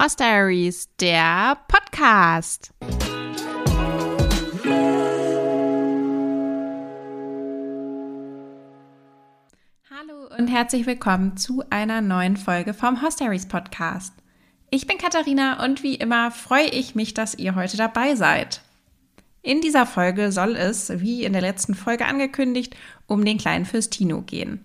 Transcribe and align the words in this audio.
Horse 0.00 0.16
Diaries, 0.16 0.88
der 0.98 1.58
Podcast. 1.68 2.72
Hallo 9.90 10.34
und 10.38 10.46
herzlich 10.46 10.86
willkommen 10.86 11.36
zu 11.36 11.62
einer 11.68 12.00
neuen 12.00 12.38
Folge 12.38 12.72
vom 12.72 13.02
Horse 13.02 13.18
Diaries 13.18 13.44
Podcast. 13.44 14.14
Ich 14.70 14.86
bin 14.86 14.96
Katharina 14.96 15.62
und 15.62 15.82
wie 15.82 15.96
immer 15.96 16.30
freue 16.30 16.68
ich 16.68 16.94
mich, 16.94 17.12
dass 17.12 17.34
ihr 17.34 17.54
heute 17.54 17.76
dabei 17.76 18.14
seid. 18.14 18.62
In 19.42 19.60
dieser 19.60 19.84
Folge 19.84 20.32
soll 20.32 20.56
es, 20.56 20.98
wie 20.98 21.24
in 21.24 21.34
der 21.34 21.42
letzten 21.42 21.74
Folge 21.74 22.06
angekündigt, 22.06 22.74
um 23.06 23.22
den 23.22 23.36
kleinen 23.36 23.66
Fürstino 23.66 24.22
gehen. 24.22 24.64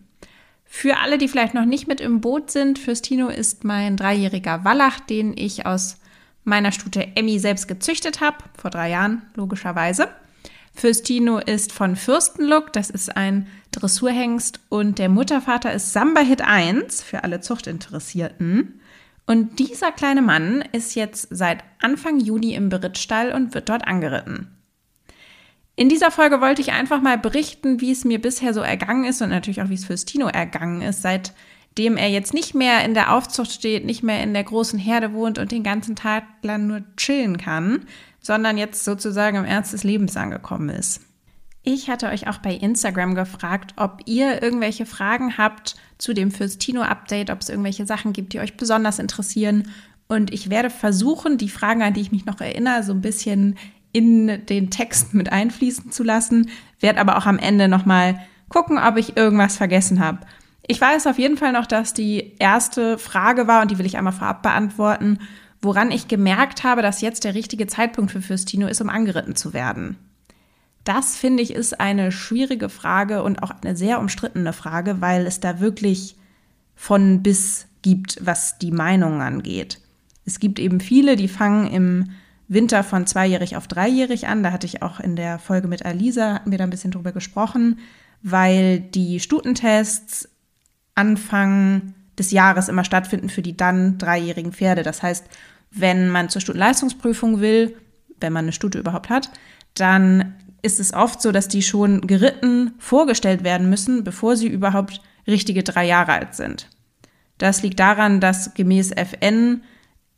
Für 0.65 0.97
alle, 0.97 1.17
die 1.17 1.27
vielleicht 1.27 1.53
noch 1.53 1.65
nicht 1.65 1.87
mit 1.87 2.01
im 2.01 2.21
Boot 2.21 2.51
sind, 2.51 2.79
Fürstino 2.79 3.29
ist 3.29 3.63
mein 3.63 3.95
dreijähriger 3.95 4.65
Wallach, 4.65 4.99
den 4.99 5.37
ich 5.37 5.65
aus 5.65 5.97
meiner 6.43 6.71
Stute 6.71 7.15
Emmy 7.15 7.39
selbst 7.39 7.67
gezüchtet 7.67 8.21
habe, 8.21 8.37
vor 8.57 8.71
drei 8.71 8.89
Jahren 8.89 9.23
logischerweise. 9.35 10.09
Fürstino 10.73 11.39
ist 11.39 11.71
von 11.71 11.95
Fürstenlook, 11.95 12.73
das 12.73 12.89
ist 12.89 13.15
ein 13.15 13.47
Dressurhengst 13.71 14.59
und 14.69 14.99
der 14.99 15.09
Muttervater 15.09 15.71
ist 15.71 15.93
Samba 15.93 16.21
Hit 16.21 16.41
1 16.41 17.01
für 17.01 17.23
alle 17.23 17.39
Zuchtinteressierten. 17.39 18.81
Und 19.25 19.57
dieser 19.57 19.91
kleine 19.91 20.21
Mann 20.21 20.63
ist 20.71 20.95
jetzt 20.95 21.29
seit 21.31 21.63
Anfang 21.81 22.19
Juni 22.19 22.53
im 22.53 22.69
Berittstall 22.69 23.31
und 23.31 23.53
wird 23.53 23.69
dort 23.69 23.87
angeritten. 23.87 24.54
In 25.75 25.89
dieser 25.89 26.09
Folge 26.09 26.39
wollte 26.39 26.61
ich 26.61 26.71
einfach 26.71 27.01
mal 27.01 27.17
berichten, 27.17 27.81
wie 27.81 27.91
es 27.91 28.05
mir 28.05 28.21
bisher 28.21 28.53
so 28.53 28.61
ergangen 28.61 29.03
ist 29.03 29.21
und 29.21 29.29
natürlich 29.29 29.61
auch, 29.61 29.69
wie 29.69 29.73
es 29.75 29.85
für 29.85 29.97
Stino 29.97 30.27
ergangen 30.27 30.81
ist, 30.81 31.01
seitdem 31.01 31.97
er 31.97 32.09
jetzt 32.09 32.33
nicht 32.33 32.55
mehr 32.55 32.85
in 32.85 32.93
der 32.93 33.13
Aufzucht 33.13 33.51
steht, 33.51 33.85
nicht 33.85 34.01
mehr 34.01 34.23
in 34.23 34.33
der 34.33 34.45
großen 34.45 34.79
Herde 34.79 35.13
wohnt 35.13 35.37
und 35.37 35.51
den 35.51 35.63
ganzen 35.63 35.97
Tag 35.97 36.23
lang 36.43 36.67
nur 36.67 36.83
chillen 36.95 37.37
kann, 37.37 37.85
sondern 38.21 38.57
jetzt 38.57 38.85
sozusagen 38.85 39.37
im 39.37 39.45
Ernst 39.45 39.73
des 39.73 39.83
Lebens 39.83 40.15
angekommen 40.15 40.69
ist. 40.69 41.01
Ich 41.67 41.89
hatte 41.89 42.07
euch 42.07 42.27
auch 42.27 42.37
bei 42.37 42.53
Instagram 42.53 43.15
gefragt, 43.15 43.73
ob 43.75 44.01
ihr 44.05 44.41
irgendwelche 44.41 44.85
Fragen 44.85 45.37
habt 45.37 45.75
zu 45.97 46.13
dem 46.13 46.31
Fürstino-Update, 46.31 47.31
ob 47.31 47.41
es 47.41 47.49
irgendwelche 47.49 47.85
Sachen 47.85 48.13
gibt, 48.13 48.33
die 48.33 48.39
euch 48.39 48.55
besonders 48.55 48.99
interessieren. 48.99 49.67
Und 50.07 50.31
ich 50.31 50.51
werde 50.51 50.69
versuchen, 50.69 51.39
die 51.39 51.49
Fragen, 51.49 51.81
an 51.81 51.93
die 51.93 52.01
ich 52.01 52.11
mich 52.11 52.25
noch 52.25 52.39
erinnere, 52.39 52.83
so 52.83 52.93
ein 52.93 53.01
bisschen 53.01 53.57
in 53.95 54.45
den 54.45 54.71
Text 54.71 55.13
mit 55.13 55.31
einfließen 55.31 55.89
zu 55.89 56.03
lassen, 56.03 56.49
werde 56.81 56.99
aber 56.99 57.17
auch 57.17 57.25
am 57.25 57.39
Ende 57.39 57.69
nochmal 57.69 58.19
gucken, 58.49 58.77
ob 58.77 58.97
ich 58.97 59.15
irgendwas 59.15 59.55
vergessen 59.55 60.01
habe. 60.01 60.19
Ich 60.67 60.81
weiß 60.81 61.07
auf 61.07 61.17
jeden 61.17 61.37
Fall 61.37 61.53
noch, 61.53 61.65
dass 61.65 61.93
die 61.93 62.33
erste 62.37 62.97
Frage 62.97 63.47
war, 63.47 63.61
und 63.61 63.71
die 63.71 63.77
will 63.77 63.85
ich 63.85 63.97
einmal 63.97 64.11
vorab 64.11 64.43
beantworten, 64.43 65.19
woran 65.61 65.91
ich 65.91 66.09
gemerkt 66.09 66.65
habe, 66.65 66.81
dass 66.81 66.99
jetzt 66.99 67.23
der 67.23 67.35
richtige 67.35 67.67
Zeitpunkt 67.67 68.11
für 68.11 68.21
Fürstino 68.21 68.67
ist, 68.67 68.81
um 68.81 68.89
angeritten 68.89 69.37
zu 69.37 69.53
werden. 69.53 69.95
Das 70.83 71.15
finde 71.15 71.41
ich 71.41 71.53
ist 71.53 71.79
eine 71.79 72.11
schwierige 72.11 72.67
Frage 72.67 73.23
und 73.23 73.41
auch 73.41 73.51
eine 73.63 73.77
sehr 73.77 73.99
umstrittene 73.99 74.51
Frage, 74.51 74.99
weil 74.99 75.25
es 75.25 75.39
da 75.39 75.61
wirklich 75.61 76.17
von 76.75 77.23
bis 77.23 77.67
gibt, 77.81 78.17
was 78.21 78.57
die 78.57 78.71
Meinungen 78.71 79.21
angeht. 79.21 79.79
Es 80.25 80.39
gibt 80.41 80.59
eben 80.59 80.81
viele, 80.81 81.15
die 81.15 81.29
fangen 81.29 81.67
im 81.67 82.09
Winter 82.47 82.83
von 82.83 83.07
zweijährig 83.07 83.57
auf 83.57 83.67
dreijährig 83.67 84.27
an. 84.27 84.43
Da 84.43 84.51
hatte 84.51 84.67
ich 84.67 84.81
auch 84.81 84.99
in 84.99 85.15
der 85.15 85.39
Folge 85.39 85.67
mit 85.67 85.85
Alisa, 85.85 86.35
hatten 86.35 86.51
wir 86.51 86.57
da 86.57 86.63
ein 86.63 86.69
bisschen 86.69 86.91
drüber 86.91 87.11
gesprochen, 87.11 87.79
weil 88.21 88.79
die 88.79 89.19
Stutentests 89.19 90.29
Anfang 90.95 91.93
des 92.17 92.31
Jahres 92.31 92.69
immer 92.69 92.85
stattfinden 92.85 93.29
für 93.29 93.41
die 93.41 93.57
dann 93.57 93.97
dreijährigen 93.97 94.53
Pferde. 94.53 94.83
Das 94.83 95.03
heißt, 95.03 95.25
wenn 95.71 96.09
man 96.09 96.29
zur 96.29 96.41
Stutenleistungsprüfung 96.41 97.41
will, 97.41 97.75
wenn 98.19 98.31
man 98.31 98.45
eine 98.45 98.53
Stute 98.53 98.79
überhaupt 98.79 99.09
hat, 99.09 99.29
dann 99.73 100.35
ist 100.61 100.79
es 100.79 100.93
oft 100.93 101.21
so, 101.21 101.31
dass 101.31 101.47
die 101.47 101.61
schon 101.61 102.07
geritten 102.07 102.73
vorgestellt 102.79 103.43
werden 103.43 103.69
müssen, 103.69 104.03
bevor 104.03 104.37
sie 104.37 104.47
überhaupt 104.47 105.01
richtige 105.27 105.63
drei 105.63 105.85
Jahre 105.85 106.13
alt 106.13 106.35
sind. 106.35 106.69
Das 107.37 107.61
liegt 107.61 107.79
daran, 107.79 108.21
dass 108.21 108.53
gemäß 108.53 108.91
FN 108.91 109.61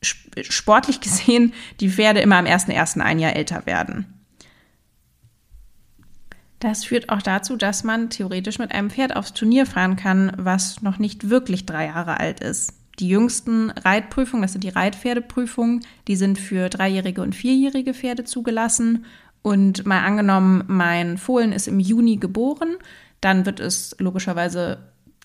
sportlich 0.02 1.02
gesehen 1.02 1.54
die 1.80 1.90
Pferde 1.90 2.20
immer 2.20 2.38
am 2.38 2.46
1.1. 2.46 3.02
ein 3.02 3.20
Jahr 3.20 3.36
älter 3.36 3.66
werden. 3.66 4.06
Das 6.60 6.86
führt 6.86 7.10
auch 7.10 7.22
dazu, 7.22 7.56
dass 7.56 7.84
man 7.84 8.10
theoretisch 8.10 8.58
mit 8.58 8.72
einem 8.72 8.90
Pferd 8.90 9.16
aufs 9.16 9.34
Turnier 9.34 9.66
fahren 9.66 9.96
kann, 9.96 10.32
was 10.38 10.82
noch 10.82 10.98
nicht 10.98 11.30
wirklich 11.30 11.66
drei 11.66 11.88
Jahre 11.88 12.20
alt 12.20 12.40
ist. 12.40 12.74
Die 13.00 13.10
jüngsten 13.10 13.70
Reitprüfungen, 13.70 14.42
das 14.42 14.54
sind 14.54 14.64
die 14.64 14.70
Reitpferdeprüfungen, 14.70 15.86
die 16.08 16.16
sind 16.16 16.40
für 16.40 16.70
dreijährige 16.70 17.22
und 17.22 17.36
vierjährige 17.36 17.94
Pferde 17.94 18.24
zugelassen. 18.24 19.06
Und 19.44 19.86
mal 19.86 20.04
angenommen, 20.04 20.64
mein 20.68 21.20
Fohlen 21.20 21.52
ist 21.52 21.68
im 21.68 21.80
Juni 21.80 22.18
geboren, 22.18 22.78
dann 23.22 23.46
wird 23.46 23.60
es 23.60 23.96
logischerweise 24.00 24.80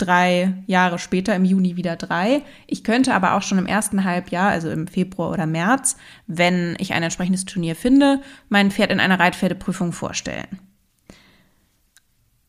drei 0.05 0.55
Jahre 0.67 0.99
später, 0.99 1.35
im 1.35 1.45
Juni 1.45 1.77
wieder 1.77 1.97
drei. 1.97 2.43
Ich 2.67 2.85
könnte 2.85 3.15
aber 3.15 3.35
auch 3.35 3.43
schon 3.43 3.59
im 3.59 3.67
ersten 3.67 4.05
Halbjahr, 4.05 4.51
also 4.51 4.71
im 4.71 4.87
Februar 4.87 5.31
oder 5.31 5.47
März, 5.47 5.97
wenn 6.27 6.77
ich 6.79 6.93
ein 6.93 7.03
entsprechendes 7.03 7.45
Turnier 7.45 7.77
finde, 7.77 8.21
mein 8.49 8.71
Pferd 8.71 8.91
in 8.91 9.01
einer 9.01 9.21
Reitpferdeprüfung 9.21 9.93
vorstellen. 9.93 10.59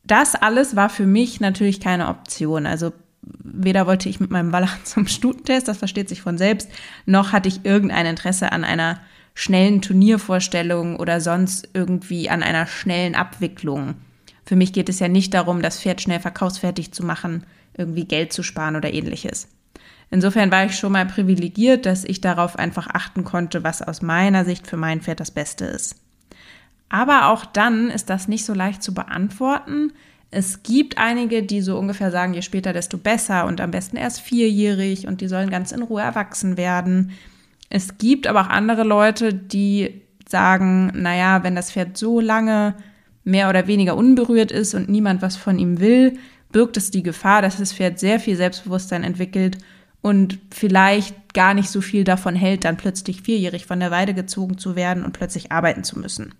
Das 0.04 0.34
alles 0.34 0.76
war 0.76 0.90
für 0.90 1.06
mich 1.06 1.40
natürlich 1.40 1.80
keine 1.80 2.08
Option. 2.08 2.66
Also 2.66 2.92
weder 3.22 3.86
wollte 3.86 4.08
ich 4.08 4.20
mit 4.20 4.30
meinem 4.30 4.52
Wallach 4.52 4.76
zum 4.84 5.06
Stutentest, 5.06 5.68
das 5.68 5.78
versteht 5.78 6.08
sich 6.08 6.22
von 6.22 6.38
selbst, 6.38 6.68
noch 7.06 7.32
hatte 7.32 7.48
ich 7.48 7.64
irgendein 7.64 8.06
Interesse 8.06 8.52
an 8.52 8.64
einer 8.64 9.00
schnellen 9.34 9.82
Turniervorstellung 9.82 10.96
oder 10.96 11.20
sonst 11.20 11.68
irgendwie 11.74 12.30
an 12.30 12.42
einer 12.42 12.66
schnellen 12.66 13.14
Abwicklung. 13.14 13.96
Für 14.44 14.56
mich 14.56 14.72
geht 14.72 14.88
es 14.88 15.00
ja 15.00 15.08
nicht 15.08 15.34
darum, 15.34 15.62
das 15.62 15.80
Pferd 15.80 16.00
schnell 16.00 16.20
verkaufsfertig 16.20 16.92
zu 16.92 17.04
machen, 17.04 17.44
irgendwie 17.76 18.04
Geld 18.04 18.32
zu 18.32 18.42
sparen 18.42 18.76
oder 18.76 18.92
ähnliches. 18.92 19.48
Insofern 20.10 20.50
war 20.50 20.66
ich 20.66 20.76
schon 20.76 20.92
mal 20.92 21.06
privilegiert, 21.06 21.86
dass 21.86 22.04
ich 22.04 22.20
darauf 22.20 22.56
einfach 22.58 22.88
achten 22.88 23.24
konnte, 23.24 23.64
was 23.64 23.82
aus 23.82 24.02
meiner 24.02 24.44
Sicht 24.44 24.66
für 24.66 24.76
mein 24.76 25.00
Pferd 25.00 25.20
das 25.20 25.30
Beste 25.30 25.64
ist. 25.64 25.96
Aber 26.88 27.28
auch 27.28 27.44
dann 27.44 27.90
ist 27.90 28.10
das 28.10 28.28
nicht 28.28 28.44
so 28.44 28.54
leicht 28.54 28.82
zu 28.82 28.94
beantworten. 28.94 29.92
Es 30.30 30.62
gibt 30.62 30.98
einige, 30.98 31.42
die 31.42 31.60
so 31.60 31.78
ungefähr 31.78 32.10
sagen, 32.10 32.34
je 32.34 32.42
später, 32.42 32.72
desto 32.72 32.98
besser 32.98 33.46
und 33.46 33.60
am 33.60 33.70
besten 33.70 33.96
erst 33.96 34.20
vierjährig 34.20 35.06
und 35.06 35.20
die 35.20 35.28
sollen 35.28 35.50
ganz 35.50 35.72
in 35.72 35.82
Ruhe 35.82 36.02
erwachsen 36.02 36.56
werden. 36.56 37.12
Es 37.70 37.98
gibt 37.98 38.26
aber 38.26 38.42
auch 38.42 38.50
andere 38.50 38.84
Leute, 38.84 39.32
die 39.32 40.02
sagen, 40.28 40.92
naja, 40.94 41.42
wenn 41.42 41.56
das 41.56 41.72
Pferd 41.72 41.96
so 41.96 42.20
lange 42.20 42.74
mehr 43.24 43.48
oder 43.48 43.66
weniger 43.66 43.96
unberührt 43.96 44.52
ist 44.52 44.74
und 44.74 44.88
niemand 44.88 45.22
was 45.22 45.36
von 45.36 45.58
ihm 45.58 45.80
will, 45.80 46.18
birgt 46.52 46.76
es 46.76 46.90
die 46.90 47.02
Gefahr, 47.02 47.42
dass 47.42 47.56
das 47.56 47.72
Pferd 47.72 47.98
sehr 47.98 48.20
viel 48.20 48.36
Selbstbewusstsein 48.36 49.02
entwickelt 49.02 49.58
und 50.02 50.38
vielleicht 50.50 51.34
gar 51.34 51.54
nicht 51.54 51.70
so 51.70 51.80
viel 51.80 52.04
davon 52.04 52.36
hält, 52.36 52.64
dann 52.64 52.76
plötzlich 52.76 53.22
vierjährig 53.22 53.66
von 53.66 53.80
der 53.80 53.90
Weide 53.90 54.14
gezogen 54.14 54.58
zu 54.58 54.76
werden 54.76 55.04
und 55.04 55.12
plötzlich 55.12 55.50
arbeiten 55.50 55.82
zu 55.82 55.98
müssen. 55.98 56.34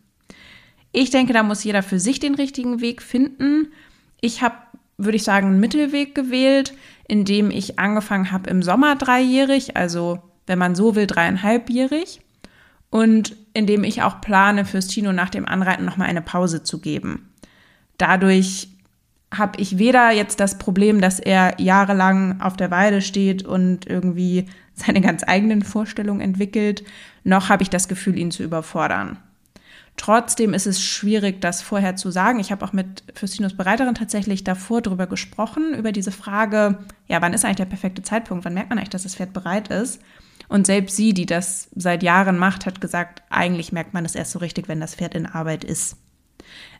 Ich 0.92 1.10
denke, 1.10 1.32
da 1.32 1.42
muss 1.42 1.64
jeder 1.64 1.82
für 1.82 1.98
sich 1.98 2.20
den 2.20 2.36
richtigen 2.36 2.80
Weg 2.80 3.02
finden. 3.02 3.72
Ich 4.20 4.42
habe, 4.42 4.54
würde 4.96 5.16
ich 5.16 5.24
sagen, 5.24 5.48
einen 5.48 5.60
Mittelweg 5.60 6.14
gewählt, 6.14 6.74
indem 7.08 7.50
ich 7.50 7.78
angefangen 7.78 8.30
habe 8.30 8.50
im 8.50 8.62
Sommer 8.62 8.94
dreijährig, 8.94 9.76
also 9.76 10.20
wenn 10.46 10.58
man 10.58 10.74
so 10.74 10.94
will, 10.94 11.06
dreieinhalbjährig 11.06 12.20
und 12.90 13.34
indem 13.54 13.84
ich 13.84 14.02
auch 14.02 14.20
plane, 14.20 14.64
fürs 14.64 14.88
Tino 14.88 15.12
nach 15.12 15.30
dem 15.30 15.46
Anreiten 15.46 15.84
nochmal 15.84 16.08
eine 16.08 16.22
Pause 16.22 16.62
zu 16.62 16.80
geben. 16.80 17.32
Dadurch 17.96 18.68
habe 19.32 19.60
ich 19.60 19.78
weder 19.78 20.10
jetzt 20.10 20.40
das 20.40 20.58
Problem, 20.58 21.00
dass 21.00 21.18
er 21.20 21.60
jahrelang 21.60 22.40
auf 22.40 22.56
der 22.56 22.70
Weide 22.70 23.00
steht 23.00 23.44
und 23.44 23.86
irgendwie 23.86 24.46
seine 24.74 25.00
ganz 25.00 25.22
eigenen 25.26 25.62
Vorstellungen 25.62 26.20
entwickelt, 26.20 26.84
noch 27.22 27.48
habe 27.48 27.62
ich 27.62 27.70
das 27.70 27.88
Gefühl, 27.88 28.18
ihn 28.18 28.32
zu 28.32 28.42
überfordern. 28.42 29.18
Trotzdem 29.96 30.54
ist 30.54 30.66
es 30.66 30.82
schwierig, 30.82 31.40
das 31.40 31.62
vorher 31.62 31.94
zu 31.94 32.10
sagen. 32.10 32.40
Ich 32.40 32.50
habe 32.50 32.64
auch 32.64 32.72
mit 32.72 33.04
Fürstinos 33.14 33.56
Bereiterin 33.56 33.94
tatsächlich 33.94 34.42
davor 34.42 34.82
drüber 34.82 35.06
gesprochen, 35.06 35.72
über 35.72 35.92
diese 35.92 36.10
Frage, 36.10 36.78
ja, 37.06 37.22
wann 37.22 37.32
ist 37.32 37.44
eigentlich 37.44 37.58
der 37.58 37.64
perfekte 37.66 38.02
Zeitpunkt? 38.02 38.44
Wann 38.44 38.54
merkt 38.54 38.70
man 38.70 38.78
eigentlich, 38.78 38.90
dass 38.90 39.04
das 39.04 39.14
Pferd 39.14 39.32
bereit 39.32 39.68
ist? 39.68 40.00
Und 40.48 40.66
selbst 40.66 40.96
sie, 40.96 41.14
die 41.14 41.26
das 41.26 41.68
seit 41.74 42.02
Jahren 42.02 42.38
macht, 42.38 42.66
hat 42.66 42.80
gesagt, 42.80 43.22
eigentlich 43.30 43.72
merkt 43.72 43.94
man 43.94 44.04
es 44.04 44.14
erst 44.14 44.32
so 44.32 44.38
richtig, 44.38 44.68
wenn 44.68 44.80
das 44.80 44.94
Pferd 44.94 45.14
in 45.14 45.26
Arbeit 45.26 45.64
ist. 45.64 45.96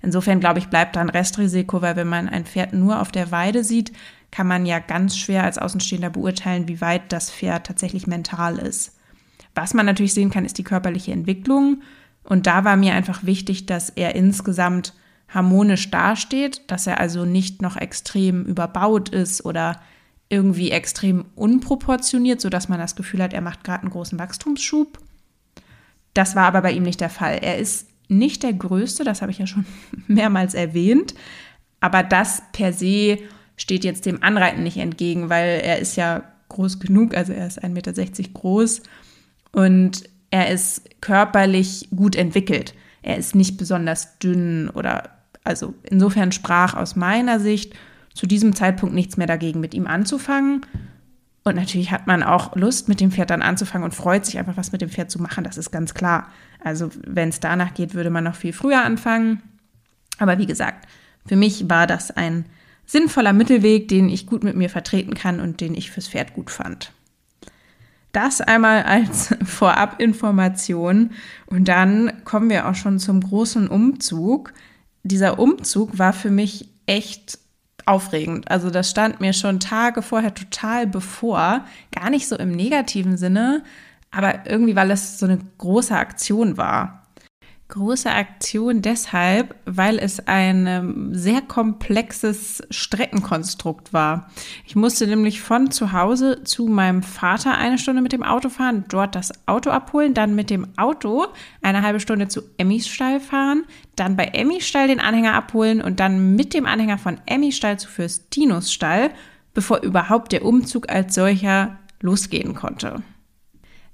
Insofern 0.03 0.41
glaube 0.41 0.59
ich, 0.59 0.69
bleibt 0.69 0.97
da 0.97 1.01
ein 1.01 1.09
Restrisiko, 1.09 1.81
weil 1.83 1.97
wenn 1.97 2.09
man 2.09 2.29
ein 2.29 2.45
Pferd 2.45 2.73
nur 2.73 3.01
auf 3.01 3.11
der 3.11 3.31
Weide 3.31 3.65
sieht, 3.65 3.93
kann 4.31 4.47
man 4.47 4.67
ja 4.67 4.79
ganz 4.81 5.17
schwer 5.17 5.45
als 5.45 5.59
Außenstehender 5.59 6.11
beurteilen, 6.11 6.69
wie 6.69 6.81
weit 6.81 7.13
das 7.13 7.31
Pferd 7.31 7.67
tatsächlich 7.67 8.07
mental 8.07 8.59
ist. 8.59 8.99
Was 9.55 9.75
man 9.75 9.87
natürlich 9.87 10.15
sehen 10.15 10.31
kann, 10.31 10.45
ist 10.45 10.59
die 10.59 10.65
körperliche 10.65 11.13
Entwicklung. 11.13 11.83
Und 12.25 12.47
da 12.47 12.65
war 12.65 12.77
mir 12.77 12.95
einfach 12.95 13.25
wichtig, 13.25 13.67
dass 13.67 13.91
er 13.91 14.15
insgesamt 14.15 14.95
harmonisch 15.29 15.91
dasteht, 15.91 16.63
dass 16.71 16.87
er 16.87 17.01
also 17.01 17.25
nicht 17.25 17.63
noch 17.63 17.77
extrem 17.77 18.45
überbaut 18.45 19.09
ist 19.09 19.45
oder 19.45 19.81
irgendwie 20.35 20.71
extrem 20.71 21.27
unproportioniert, 21.37 22.41
sodass 22.41 22.69
man 22.69 22.81
das 22.81 22.97
Gefühl 22.97 23.23
hat, 23.23 23.33
er 23.33 23.41
macht 23.41 23.63
gerade 23.63 23.83
einen 23.83 23.93
großen 23.93 24.19
Wachstumsschub. 24.19 24.99
Das 26.13 26.35
war 26.35 26.47
aber 26.47 26.63
bei 26.63 26.73
ihm 26.73 26.83
nicht 26.83 27.01
der 27.01 27.11
Fall. 27.11 27.39
Er 27.41 27.59
ist 27.59 27.89
nicht 28.09 28.43
der 28.43 28.53
Größte, 28.53 29.05
das 29.05 29.23
habe 29.23 29.33
ich 29.33 29.39
ja 29.39 29.47
schon 29.47 29.65
mehrmals 30.09 30.55
erwähnt, 30.55 31.15
aber 31.81 32.03
das 32.03 32.43
per 32.53 32.73
se 32.73 33.19
steht 33.57 33.85
jetzt 33.85 34.07
dem 34.07 34.23
Anreiten 34.23 34.63
nicht 34.63 34.79
entgegen, 34.79 35.31
weil 35.31 35.61
er 35.61 35.79
ist 35.79 35.97
ja 35.97 36.25
groß 36.49 36.81
genug, 36.81 37.17
also 37.17 37.33
er 37.33 37.47
ist 37.47 37.63
1,60 37.63 37.69
Meter 37.69 37.93
groß 38.35 38.83
und 39.53 40.03
er 40.31 40.51
ist 40.51 40.83
körperlich 41.01 41.89
gut 41.95 42.17
entwickelt. 42.17 42.75
Er 43.03 43.17
ist 43.19 43.35
nicht 43.37 43.57
besonders 43.57 44.19
dünn 44.19 44.69
oder 44.71 45.11
also 45.45 45.75
insofern 45.85 46.33
sprach 46.33 46.75
aus 46.75 46.97
meiner 46.97 47.39
Sicht 47.39 47.75
zu 48.15 48.27
diesem 48.27 48.55
Zeitpunkt 48.55 48.95
nichts 48.95 49.17
mehr 49.17 49.27
dagegen, 49.27 49.61
mit 49.61 49.75
ihm 49.75 49.87
anzufangen. 49.87 50.65
Und 51.43 51.57
natürlich 51.57 51.91
hat 51.91 52.07
man 52.07 52.23
auch 52.23 52.57
Lust, 52.57 52.89
mit 52.89 53.01
dem 53.01 53.11
Pferd 53.11 53.29
dann 53.29 53.43
anzufangen 53.43 53.85
und 53.85 53.95
freut 53.95 54.25
sich 54.25 54.39
einfach, 54.39 54.57
was 54.57 54.73
mit 54.73 54.81
dem 54.81 54.89
Pferd 54.89 55.11
zu 55.11 55.21
machen. 55.21 55.45
Das 55.45 55.59
ist 55.59 55.71
ganz 55.71 55.93
klar. 55.93 56.29
Also, 56.63 56.89
wenn 57.07 57.29
es 57.29 57.41
danach 57.41 57.75
geht, 57.75 57.95
würde 57.95 58.09
man 58.09 58.25
noch 58.25 58.35
viel 58.37 58.55
früher 58.55 58.83
anfangen. 58.83 59.43
Aber 60.19 60.39
wie 60.39 60.47
gesagt, 60.47 60.89
für 61.27 61.37
mich 61.37 61.69
war 61.69 61.87
das 61.87 62.11
ein 62.11 62.47
sinnvoller 62.87 63.35
Mittelweg, 63.35 63.89
den 63.89 64.09
ich 64.09 64.27
gut 64.27 64.43
mit 64.43 64.57
mir 64.57 64.71
vertreten 64.71 65.15
kann 65.15 65.41
und 65.41 65.61
den 65.61 65.75
ich 65.75 65.91
fürs 65.91 66.09
Pferd 66.09 66.35
gut 66.35 66.51
fand. 66.51 66.93
Das 68.13 68.41
einmal 68.41 68.85
als 68.85 69.35
Vorabinformation. 69.45 71.11
Und 71.47 71.69
dann 71.69 72.25
kommen 72.25 72.49
wir 72.49 72.69
auch 72.69 72.75
schon 72.75 72.99
zum 72.99 73.21
großen 73.21 73.69
Umzug. 73.69 74.55
Dieser 75.03 75.39
Umzug 75.39 75.99
war 75.99 76.15
für 76.15 76.31
mich 76.31 76.69
echt 76.87 77.39
aufregend. 77.87 78.51
Also 78.51 78.71
das 78.71 78.91
stand 78.91 79.21
mir 79.21 79.33
schon 79.33 79.61
Tage 79.61 80.03
vorher 80.03 80.35
total 80.35 80.87
bevor, 80.87 81.65
gar 81.93 82.11
nicht 82.11 82.29
so 82.29 82.37
im 82.37 82.51
negativen 82.51 83.17
Sinne, 83.17 83.63
aber 84.11 84.47
irgendwie, 84.47 84.77
weil 84.77 84.91
es 84.91 85.19
so 85.19 85.27
eine 85.27 85.39
große 85.59 85.95
Aktion 85.95 86.57
war 86.57 87.04
große 87.75 88.11
Aktion 88.11 88.83
deshalb, 88.83 89.57
weil 89.67 89.99
es 89.99 90.29
ein 90.29 90.67
ähm, 90.69 91.09
sehr 91.13 91.43
komplexes 91.43 92.63
Streckenkonstrukt 92.71 93.93
war. 93.93 94.31
Ich 94.65 94.77
musste 94.77 95.09
nämlich 95.09 95.43
von 95.43 95.73
zu 95.73 95.93
Hause 95.93 96.45
zu 96.45 96.67
meinem 96.69 97.03
Vater 97.03 97.59
eine 97.59 97.77
Stunde 97.77 98.01
mit 98.01 98.13
dem 98.13 98.23
Auto 98.23 98.49
fahren, 98.49 98.85
dort 98.89 99.17
das 99.17 99.33
Auto 99.47 99.71
abholen, 99.71 100.15
dann 100.15 100.37
mit 100.37 100.51
dem 100.51 100.69
Auto 100.79 101.27
eine 101.63 101.83
halbe 101.83 101.99
Stunde 101.99 102.29
zu 102.29 102.43
Emmys 102.59 102.87
Stall 102.87 103.19
fahren, 103.19 103.65
dann 103.97 104.17
bei 104.17 104.27
Emmys 104.27 104.67
Stall 104.67 104.87
den 104.87 105.01
Anhänger 105.01 105.35
abholen 105.35 105.83
und 105.83 105.99
dann 105.99 106.37
mit 106.37 106.55
dem 106.55 106.67
Anhänger 106.67 106.99
von 106.99 107.21
Emmys 107.27 107.57
Stall 107.57 107.79
zu 107.79 107.89
Fürstinos 107.89 108.73
Stall, 108.73 109.11
bevor 109.53 109.83
überhaupt 109.83 110.31
der 110.31 110.45
Umzug 110.45 110.89
als 110.89 111.17
solcher 111.17 111.77
losgehen 112.01 112.55
konnte 112.55 113.03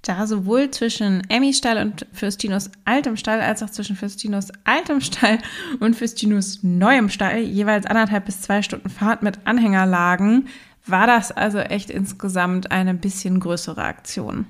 da 0.02 0.26
sowohl 0.26 0.70
zwischen 0.70 1.22
Emmy 1.28 1.52
Stall 1.52 1.78
und 1.78 2.06
Fürstinos 2.12 2.70
altem 2.84 3.16
Stall 3.16 3.40
als 3.40 3.62
auch 3.62 3.70
zwischen 3.70 3.96
Fürstinos 3.96 4.48
altem 4.64 5.00
Stall 5.00 5.38
und 5.78 5.94
Fürstinos 5.94 6.60
neuem 6.62 7.08
Stall 7.10 7.40
jeweils 7.40 7.86
anderthalb 7.86 8.24
bis 8.26 8.40
zwei 8.40 8.62
Stunden 8.62 8.88
Fahrt 8.88 9.22
mit 9.22 9.46
Anhänger 9.46 9.86
lagen, 9.86 10.46
war 10.86 11.06
das 11.06 11.32
also 11.32 11.58
echt 11.58 11.90
insgesamt 11.90 12.70
eine 12.70 12.94
bisschen 12.94 13.40
größere 13.40 13.82
Aktion. 13.82 14.46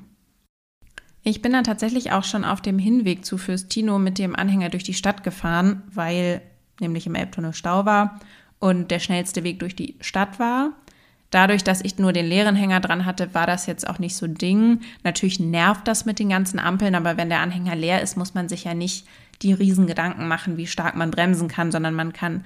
Ich 1.23 1.43
bin 1.43 1.53
dann 1.53 1.65
tatsächlich 1.65 2.13
auch 2.13 2.25
schon 2.25 2.45
auf 2.45 2.63
dem 2.63 2.79
Hinweg 2.79 3.25
zu 3.25 3.37
Fürstino 3.37 3.99
mit 3.99 4.19
dem 4.19 4.35
Anhänger 4.35 4.71
durch 4.71 4.85
die 4.85 4.95
Stadt 4.95 5.23
gefahren, 5.23 5.83
weil 5.93 6.41
nämlich 6.81 7.07
im 7.07 7.15
Elbtunnel 7.15 7.53
Stau 7.53 7.85
war 7.85 8.21
und 8.59 8.91
der 8.91 9.01
schnellste 9.01 9.45
Weg 9.45 9.59
durch 9.59 9.77
die 9.77 9.97
Stadt 10.01 10.39
war. 10.39 10.73
Dadurch, 11.31 11.63
dass 11.63 11.81
ich 11.81 11.99
nur 11.99 12.13
den 12.13 12.27
leeren 12.27 12.57
Hänger 12.57 12.81
dran 12.81 13.07
hatte, 13.07 13.35
war 13.35 13.47
das 13.47 13.67
jetzt 13.67 13.89
auch 13.89 14.01
nicht 14.01 14.17
so 14.17 14.27
Ding. 14.27 14.81
Natürlich 15.05 15.39
nervt 15.39 15.87
das 15.87 16.05
mit 16.05 16.19
den 16.19 16.29
ganzen 16.29 16.59
Ampeln, 16.59 16.97
aber 16.97 17.17
wenn 17.17 17.29
der 17.29 17.39
Anhänger 17.39 17.77
leer 17.77 18.03
ist, 18.03 18.17
muss 18.17 18.35
man 18.35 18.49
sich 18.49 18.65
ja 18.65 18.75
nicht 18.75 19.07
die 19.43 19.53
riesen 19.53 19.87
Gedanken 19.87 20.27
machen, 20.27 20.57
wie 20.57 20.67
stark 20.67 20.97
man 20.97 21.13
bremsen 21.13 21.49
kann, 21.49 21.71
sondern 21.71 21.95
man 21.95 22.13
kann 22.13 22.45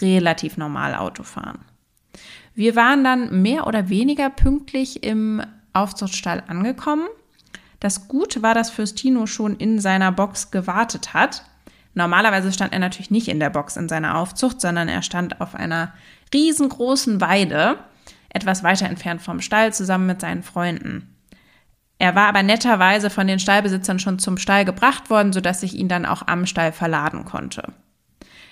relativ 0.00 0.56
normal 0.56 0.96
Auto 0.96 1.22
fahren. 1.22 1.60
Wir 2.54 2.76
waren 2.76 3.04
dann 3.04 3.42
mehr 3.42 3.66
oder 3.66 3.88
weniger 3.88 4.30
pünktlich 4.30 5.04
im 5.04 5.42
Aufzuchtstall 5.72 6.42
angekommen. 6.46 7.06
Das 7.80 8.08
Gute 8.08 8.42
war, 8.42 8.54
dass 8.54 8.70
Fürstino 8.70 9.26
schon 9.26 9.56
in 9.56 9.78
seiner 9.78 10.10
Box 10.10 10.50
gewartet 10.50 11.14
hat. 11.14 11.44
Normalerweise 11.94 12.52
stand 12.52 12.72
er 12.72 12.78
natürlich 12.80 13.10
nicht 13.10 13.28
in 13.28 13.38
der 13.40 13.50
Box 13.50 13.76
in 13.76 13.88
seiner 13.88 14.18
Aufzucht, 14.18 14.60
sondern 14.60 14.88
er 14.88 15.02
stand 15.02 15.40
auf 15.40 15.54
einer 15.54 15.92
riesengroßen 16.32 17.20
Weide 17.20 17.78
etwas 18.34 18.62
weiter 18.62 18.86
entfernt 18.86 19.22
vom 19.22 19.40
Stall 19.40 19.72
zusammen 19.72 20.06
mit 20.06 20.20
seinen 20.20 20.42
Freunden. 20.42 21.14
Er 21.98 22.14
war 22.14 22.26
aber 22.26 22.42
netterweise 22.42 23.08
von 23.08 23.26
den 23.26 23.38
Stallbesitzern 23.38 23.98
schon 23.98 24.18
zum 24.18 24.36
Stall 24.36 24.64
gebracht 24.64 25.08
worden, 25.08 25.32
sodass 25.32 25.62
ich 25.62 25.74
ihn 25.74 25.88
dann 25.88 26.04
auch 26.04 26.26
am 26.26 26.44
Stall 26.44 26.72
verladen 26.72 27.24
konnte. 27.24 27.72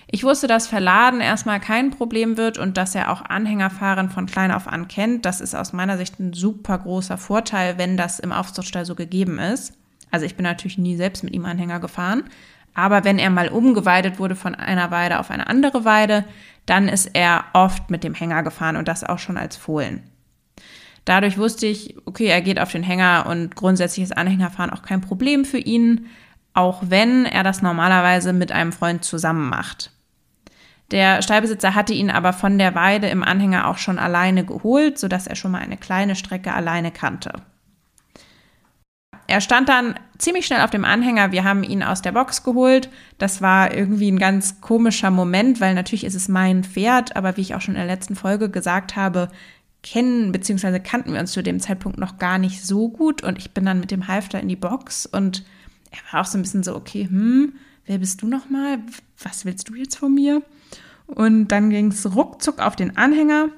Ich 0.07 0.23
wusste, 0.23 0.47
dass 0.47 0.67
Verladen 0.67 1.21
erstmal 1.21 1.59
kein 1.59 1.91
Problem 1.91 2.37
wird 2.37 2.57
und 2.57 2.77
dass 2.77 2.95
er 2.95 3.11
auch 3.11 3.21
Anhängerfahren 3.23 4.09
von 4.09 4.27
klein 4.27 4.51
auf 4.51 4.67
an 4.67 4.87
kennt. 4.87 5.25
Das 5.25 5.41
ist 5.41 5.55
aus 5.55 5.73
meiner 5.73 5.97
Sicht 5.97 6.19
ein 6.19 6.33
super 6.33 6.77
großer 6.77 7.17
Vorteil, 7.17 7.77
wenn 7.77 7.97
das 7.97 8.19
im 8.19 8.31
Aufzuchtstall 8.31 8.85
so 8.85 8.95
gegeben 8.95 9.39
ist. 9.39 9.73
Also 10.11 10.25
ich 10.25 10.35
bin 10.35 10.43
natürlich 10.43 10.77
nie 10.77 10.95
selbst 10.95 11.23
mit 11.23 11.33
ihm 11.33 11.45
Anhänger 11.45 11.79
gefahren, 11.79 12.25
aber 12.75 13.03
wenn 13.03 13.17
er 13.17 13.29
mal 13.29 13.49
umgeweidet 13.49 14.19
wurde 14.19 14.35
von 14.35 14.55
einer 14.55 14.91
Weide 14.91 15.19
auf 15.19 15.31
eine 15.31 15.47
andere 15.47 15.85
Weide, 15.85 16.25
dann 16.65 16.87
ist 16.87 17.11
er 17.13 17.45
oft 17.53 17.89
mit 17.89 18.03
dem 18.03 18.13
Hänger 18.13 18.43
gefahren 18.43 18.77
und 18.77 18.87
das 18.87 19.03
auch 19.03 19.19
schon 19.19 19.37
als 19.37 19.57
Fohlen. 19.57 20.03
Dadurch 21.05 21.37
wusste 21.37 21.65
ich, 21.67 21.95
okay, 22.05 22.27
er 22.27 22.41
geht 22.41 22.59
auf 22.59 22.71
den 22.71 22.83
Hänger 22.83 23.25
und 23.27 23.55
grundsätzlich 23.55 24.03
ist 24.03 24.15
Anhängerfahren 24.15 24.69
auch 24.69 24.83
kein 24.83 25.01
Problem 25.01 25.43
für 25.43 25.57
ihn, 25.57 26.07
auch 26.53 26.83
wenn 26.87 27.25
er 27.25 27.43
das 27.43 27.61
normalerweise 27.61 28.31
mit 28.31 28.51
einem 28.51 28.71
Freund 28.71 29.03
zusammen 29.03 29.49
macht. 29.49 29.91
Der 30.91 31.21
Stallbesitzer 31.21 31.75
hatte 31.75 31.93
ihn 31.93 32.11
aber 32.11 32.33
von 32.33 32.57
der 32.57 32.75
Weide 32.75 33.07
im 33.07 33.23
Anhänger 33.23 33.67
auch 33.67 33.77
schon 33.77 33.99
alleine 33.99 34.45
geholt, 34.45 34.99
sodass 34.99 35.27
er 35.27 35.35
schon 35.35 35.51
mal 35.51 35.61
eine 35.61 35.77
kleine 35.77 36.15
Strecke 36.15 36.53
alleine 36.53 36.91
kannte. 36.91 37.33
Er 39.27 39.41
stand 39.41 39.69
dann 39.69 39.95
ziemlich 40.17 40.45
schnell 40.45 40.61
auf 40.61 40.69
dem 40.69 40.85
Anhänger. 40.85 41.31
Wir 41.31 41.43
haben 41.43 41.63
ihn 41.63 41.83
aus 41.83 42.01
der 42.01 42.11
Box 42.11 42.43
geholt. 42.43 42.89
Das 43.17 43.41
war 43.41 43.73
irgendwie 43.73 44.11
ein 44.11 44.19
ganz 44.19 44.61
komischer 44.61 45.11
Moment, 45.11 45.61
weil 45.61 45.73
natürlich 45.75 46.03
ist 46.03 46.15
es 46.15 46.27
mein 46.27 46.63
Pferd, 46.63 47.15
aber 47.15 47.37
wie 47.37 47.41
ich 47.41 47.55
auch 47.55 47.61
schon 47.61 47.75
in 47.75 47.79
der 47.79 47.87
letzten 47.87 48.15
Folge 48.15 48.49
gesagt 48.49 48.95
habe, 48.95 49.29
kennen 49.83 50.31
bzw. 50.31 50.79
kannten 50.79 51.13
wir 51.13 51.19
uns 51.19 51.33
zu 51.33 51.43
dem 51.43 51.59
Zeitpunkt 51.59 51.97
noch 51.97 52.17
gar 52.17 52.37
nicht 52.37 52.65
so 52.65 52.89
gut 52.89 53.21
und 53.21 53.37
ich 53.37 53.51
bin 53.51 53.65
dann 53.65 53.79
mit 53.79 53.91
dem 53.91 54.07
Halfter 54.07 54.39
in 54.39 54.47
die 54.47 54.55
Box 54.55 55.05
und 55.05 55.43
er 55.91 55.99
war 56.11 56.21
auch 56.21 56.25
so 56.25 56.37
ein 56.37 56.41
bisschen 56.41 56.63
so, 56.63 56.75
okay, 56.75 57.07
hm, 57.09 57.53
wer 57.85 57.97
bist 57.99 58.21
du 58.21 58.27
nochmal? 58.27 58.79
Was 59.21 59.45
willst 59.45 59.69
du 59.69 59.75
jetzt 59.75 59.97
von 59.97 60.13
mir? 60.13 60.41
Und 61.05 61.49
dann 61.49 61.69
ging 61.69 61.87
es 61.87 62.15
ruckzuck 62.15 62.59
auf 62.59 62.75
den 62.75 62.97
Anhänger. 62.97 63.49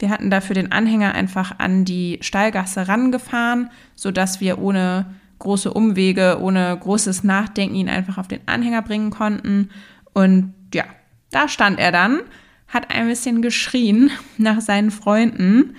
Wir 0.00 0.10
hatten 0.10 0.30
dafür 0.30 0.54
den 0.54 0.72
Anhänger 0.72 1.14
einfach 1.14 1.58
an 1.58 1.84
die 1.84 2.18
Stallgasse 2.22 2.88
rangefahren, 2.88 3.70
sodass 3.94 4.40
wir 4.40 4.58
ohne 4.58 5.06
große 5.38 5.72
Umwege, 5.72 6.38
ohne 6.40 6.76
großes 6.78 7.22
Nachdenken 7.22 7.74
ihn 7.74 7.88
einfach 7.88 8.18
auf 8.18 8.26
den 8.26 8.40
Anhänger 8.46 8.82
bringen 8.82 9.10
konnten. 9.10 9.70
Und 10.14 10.54
ja, 10.74 10.84
da 11.30 11.48
stand 11.48 11.78
er 11.78 11.92
dann, 11.92 12.20
hat 12.68 12.90
ein 12.90 13.08
bisschen 13.08 13.42
geschrien 13.42 14.10
nach 14.38 14.60
seinen 14.60 14.90
Freunden 14.90 15.74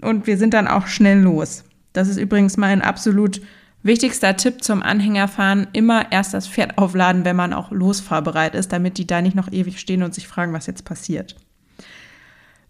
und 0.00 0.26
wir 0.26 0.36
sind 0.36 0.54
dann 0.54 0.66
auch 0.66 0.88
schnell 0.88 1.20
los. 1.20 1.64
Das 1.92 2.08
ist 2.08 2.16
übrigens 2.16 2.56
mein 2.56 2.82
absolut 2.82 3.40
wichtigster 3.82 4.36
Tipp 4.36 4.64
zum 4.64 4.82
Anhängerfahren. 4.82 5.68
Immer 5.72 6.10
erst 6.10 6.34
das 6.34 6.48
Pferd 6.48 6.78
aufladen, 6.78 7.24
wenn 7.24 7.36
man 7.36 7.52
auch 7.52 7.70
losfahrbereit 7.70 8.54
ist, 8.54 8.72
damit 8.72 8.98
die 8.98 9.06
da 9.06 9.22
nicht 9.22 9.36
noch 9.36 9.52
ewig 9.52 9.78
stehen 9.78 10.02
und 10.02 10.14
sich 10.14 10.26
fragen, 10.26 10.52
was 10.52 10.66
jetzt 10.66 10.84
passiert. 10.84 11.36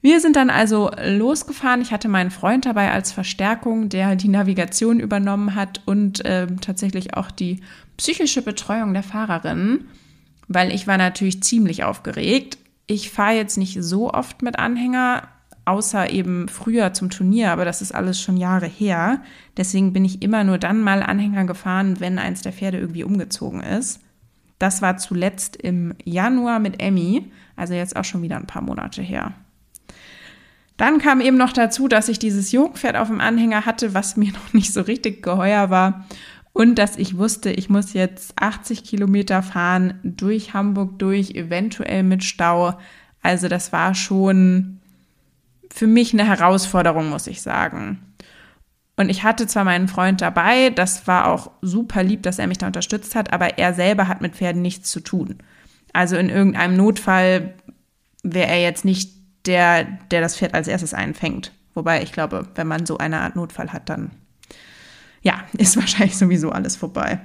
Wir 0.02 0.20
sind 0.20 0.34
dann 0.34 0.50
also 0.50 0.90
losgefahren. 1.06 1.80
Ich 1.80 1.92
hatte 1.92 2.08
meinen 2.08 2.32
Freund 2.32 2.66
dabei 2.66 2.90
als 2.90 3.12
Verstärkung, 3.12 3.88
der 3.88 4.16
die 4.16 4.28
Navigation 4.28 4.98
übernommen 4.98 5.54
hat 5.54 5.80
und 5.86 6.24
äh, 6.24 6.48
tatsächlich 6.60 7.14
auch 7.14 7.30
die 7.30 7.60
psychische 7.96 8.42
Betreuung 8.42 8.94
der 8.94 9.04
Fahrerin, 9.04 9.86
weil 10.48 10.72
ich 10.72 10.88
war 10.88 10.98
natürlich 10.98 11.44
ziemlich 11.44 11.84
aufgeregt. 11.84 12.58
Ich 12.88 13.10
fahre 13.10 13.36
jetzt 13.36 13.56
nicht 13.56 13.80
so 13.80 14.12
oft 14.12 14.42
mit 14.42 14.58
Anhänger, 14.58 15.28
außer 15.66 16.10
eben 16.10 16.48
früher 16.48 16.92
zum 16.92 17.08
Turnier, 17.08 17.52
aber 17.52 17.64
das 17.64 17.80
ist 17.80 17.94
alles 17.94 18.20
schon 18.20 18.36
Jahre 18.36 18.66
her. 18.66 19.22
Deswegen 19.56 19.92
bin 19.92 20.04
ich 20.04 20.20
immer 20.20 20.42
nur 20.42 20.58
dann 20.58 20.80
mal 20.80 21.04
Anhänger 21.04 21.44
gefahren, 21.44 22.00
wenn 22.00 22.18
eins 22.18 22.42
der 22.42 22.52
Pferde 22.52 22.78
irgendwie 22.78 23.04
umgezogen 23.04 23.62
ist. 23.62 24.00
Das 24.58 24.82
war 24.82 24.96
zuletzt 24.96 25.54
im 25.54 25.94
Januar 26.04 26.58
mit 26.58 26.82
Emmy, 26.82 27.30
also 27.54 27.74
jetzt 27.74 27.94
auch 27.94 28.04
schon 28.04 28.22
wieder 28.22 28.36
ein 28.36 28.48
paar 28.48 28.62
Monate 28.62 29.00
her. 29.00 29.32
Dann 30.82 30.98
kam 30.98 31.20
eben 31.20 31.36
noch 31.36 31.52
dazu, 31.52 31.86
dass 31.86 32.08
ich 32.08 32.18
dieses 32.18 32.50
Jungpferd 32.50 32.96
auf 32.96 33.06
dem 33.06 33.20
Anhänger 33.20 33.66
hatte, 33.66 33.94
was 33.94 34.16
mir 34.16 34.32
noch 34.32 34.52
nicht 34.52 34.72
so 34.72 34.80
richtig 34.80 35.22
geheuer 35.22 35.70
war. 35.70 36.08
Und 36.52 36.74
dass 36.74 36.96
ich 36.98 37.16
wusste, 37.16 37.52
ich 37.52 37.70
muss 37.70 37.92
jetzt 37.92 38.34
80 38.34 38.82
Kilometer 38.82 39.44
fahren, 39.44 40.00
durch 40.02 40.54
Hamburg 40.54 40.98
durch, 40.98 41.36
eventuell 41.36 42.02
mit 42.02 42.24
Stau. 42.24 42.76
Also 43.22 43.46
das 43.46 43.72
war 43.72 43.94
schon 43.94 44.80
für 45.72 45.86
mich 45.86 46.14
eine 46.14 46.26
Herausforderung, 46.26 47.10
muss 47.10 47.28
ich 47.28 47.42
sagen. 47.42 48.00
Und 48.96 49.08
ich 49.08 49.22
hatte 49.22 49.46
zwar 49.46 49.62
meinen 49.62 49.86
Freund 49.86 50.20
dabei, 50.20 50.70
das 50.70 51.06
war 51.06 51.28
auch 51.28 51.52
super 51.60 52.02
lieb, 52.02 52.24
dass 52.24 52.40
er 52.40 52.48
mich 52.48 52.58
da 52.58 52.66
unterstützt 52.66 53.14
hat, 53.14 53.32
aber 53.32 53.56
er 53.56 53.72
selber 53.72 54.08
hat 54.08 54.20
mit 54.20 54.34
Pferden 54.34 54.62
nichts 54.62 54.90
zu 54.90 54.98
tun. 54.98 55.38
Also 55.92 56.16
in 56.16 56.28
irgendeinem 56.28 56.76
Notfall 56.76 57.54
wäre 58.24 58.48
er 58.48 58.60
jetzt 58.60 58.84
nicht 58.84 59.21
der, 59.46 59.84
der 60.10 60.20
das 60.20 60.36
Pferd 60.36 60.54
als 60.54 60.68
erstes 60.68 60.94
einfängt. 60.94 61.52
Wobei 61.74 62.02
ich 62.02 62.12
glaube, 62.12 62.48
wenn 62.54 62.66
man 62.66 62.86
so 62.86 62.98
eine 62.98 63.20
Art 63.20 63.36
Notfall 63.36 63.72
hat, 63.72 63.88
dann 63.88 64.10
ja, 65.22 65.44
ist 65.58 65.76
wahrscheinlich 65.76 66.16
sowieso 66.16 66.50
alles 66.50 66.76
vorbei. 66.76 67.20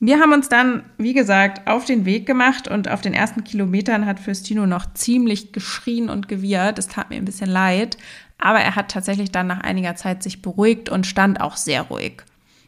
Wir 0.00 0.20
haben 0.20 0.32
uns 0.32 0.48
dann, 0.48 0.84
wie 0.96 1.12
gesagt, 1.12 1.66
auf 1.66 1.84
den 1.84 2.04
Weg 2.04 2.24
gemacht 2.24 2.68
und 2.68 2.88
auf 2.88 3.00
den 3.00 3.14
ersten 3.14 3.42
Kilometern 3.42 4.06
hat 4.06 4.20
Fürstino 4.20 4.64
noch 4.64 4.92
ziemlich 4.94 5.52
geschrien 5.52 6.08
und 6.08 6.28
gewirrt. 6.28 6.78
Es 6.78 6.86
tat 6.86 7.10
mir 7.10 7.16
ein 7.16 7.24
bisschen 7.24 7.50
leid, 7.50 7.98
aber 8.38 8.60
er 8.60 8.76
hat 8.76 8.92
tatsächlich 8.92 9.32
dann 9.32 9.48
nach 9.48 9.60
einiger 9.60 9.96
Zeit 9.96 10.22
sich 10.22 10.40
beruhigt 10.40 10.88
und 10.88 11.06
stand 11.06 11.40
auch 11.40 11.56
sehr 11.56 11.82
ruhig. 11.82 12.22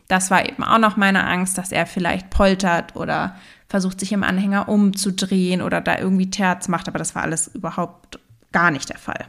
Das 0.09 0.33
war 0.33 0.49
eben 0.49 0.65
auch 0.65 0.79
noch 0.79 0.97
meine 0.97 1.25
Angst, 1.25 1.57
dass 1.57 1.71
er 1.71 1.87
vielleicht 1.87 2.31
poltert 2.31 2.97
oder 2.97 3.37
versucht, 3.71 4.01
sich 4.01 4.13
im 4.13 4.25
Anhänger 4.25 4.69
umzudrehen 4.69 5.63
oder 5.63 5.81
da 5.81 5.97
irgendwie 5.97 6.29
Terz 6.29 6.67
macht, 6.67 6.89
aber 6.89 6.99
das 6.99 7.15
war 7.15 7.23
alles 7.23 7.47
überhaupt 7.47 8.19
gar 8.51 8.73
nicht 8.73 8.89
der 8.89 8.99
Fall. 8.99 9.27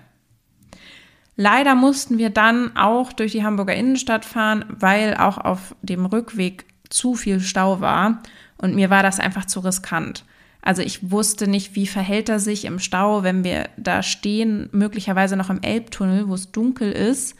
Leider 1.35 1.75
mussten 1.75 2.17
wir 2.17 2.31
dann 2.31 2.75
auch 2.75 3.13
durch 3.13 3.31
die 3.31 3.43
Hamburger 3.43 3.75
Innenstadt 3.75 4.25
fahren, 4.25 4.65
weil 4.67 5.15
auch 5.15 5.37
auf 5.37 5.75
dem 5.83 6.07
Rückweg 6.07 6.65
zu 6.89 7.13
viel 7.13 7.39
Stau 7.39 7.81
war 7.81 8.21
und 8.57 8.75
mir 8.75 8.89
war 8.89 9.03
das 9.03 9.19
einfach 9.19 9.45
zu 9.45 9.59
riskant. 9.59 10.25
Also 10.63 10.81
ich 10.81 11.11
wusste 11.11 11.47
nicht, 11.47 11.75
wie 11.75 11.87
verhält 11.87 12.27
er 12.27 12.39
sich 12.39 12.65
im 12.65 12.79
Stau, 12.79 13.23
wenn 13.23 13.43
wir 13.43 13.69
da 13.77 14.01
stehen, 14.01 14.69
möglicherweise 14.71 15.35
noch 15.35 15.51
im 15.51 15.61
Elbtunnel, 15.61 16.27
wo 16.27 16.33
es 16.33 16.51
dunkel 16.51 16.91
ist 16.91 17.35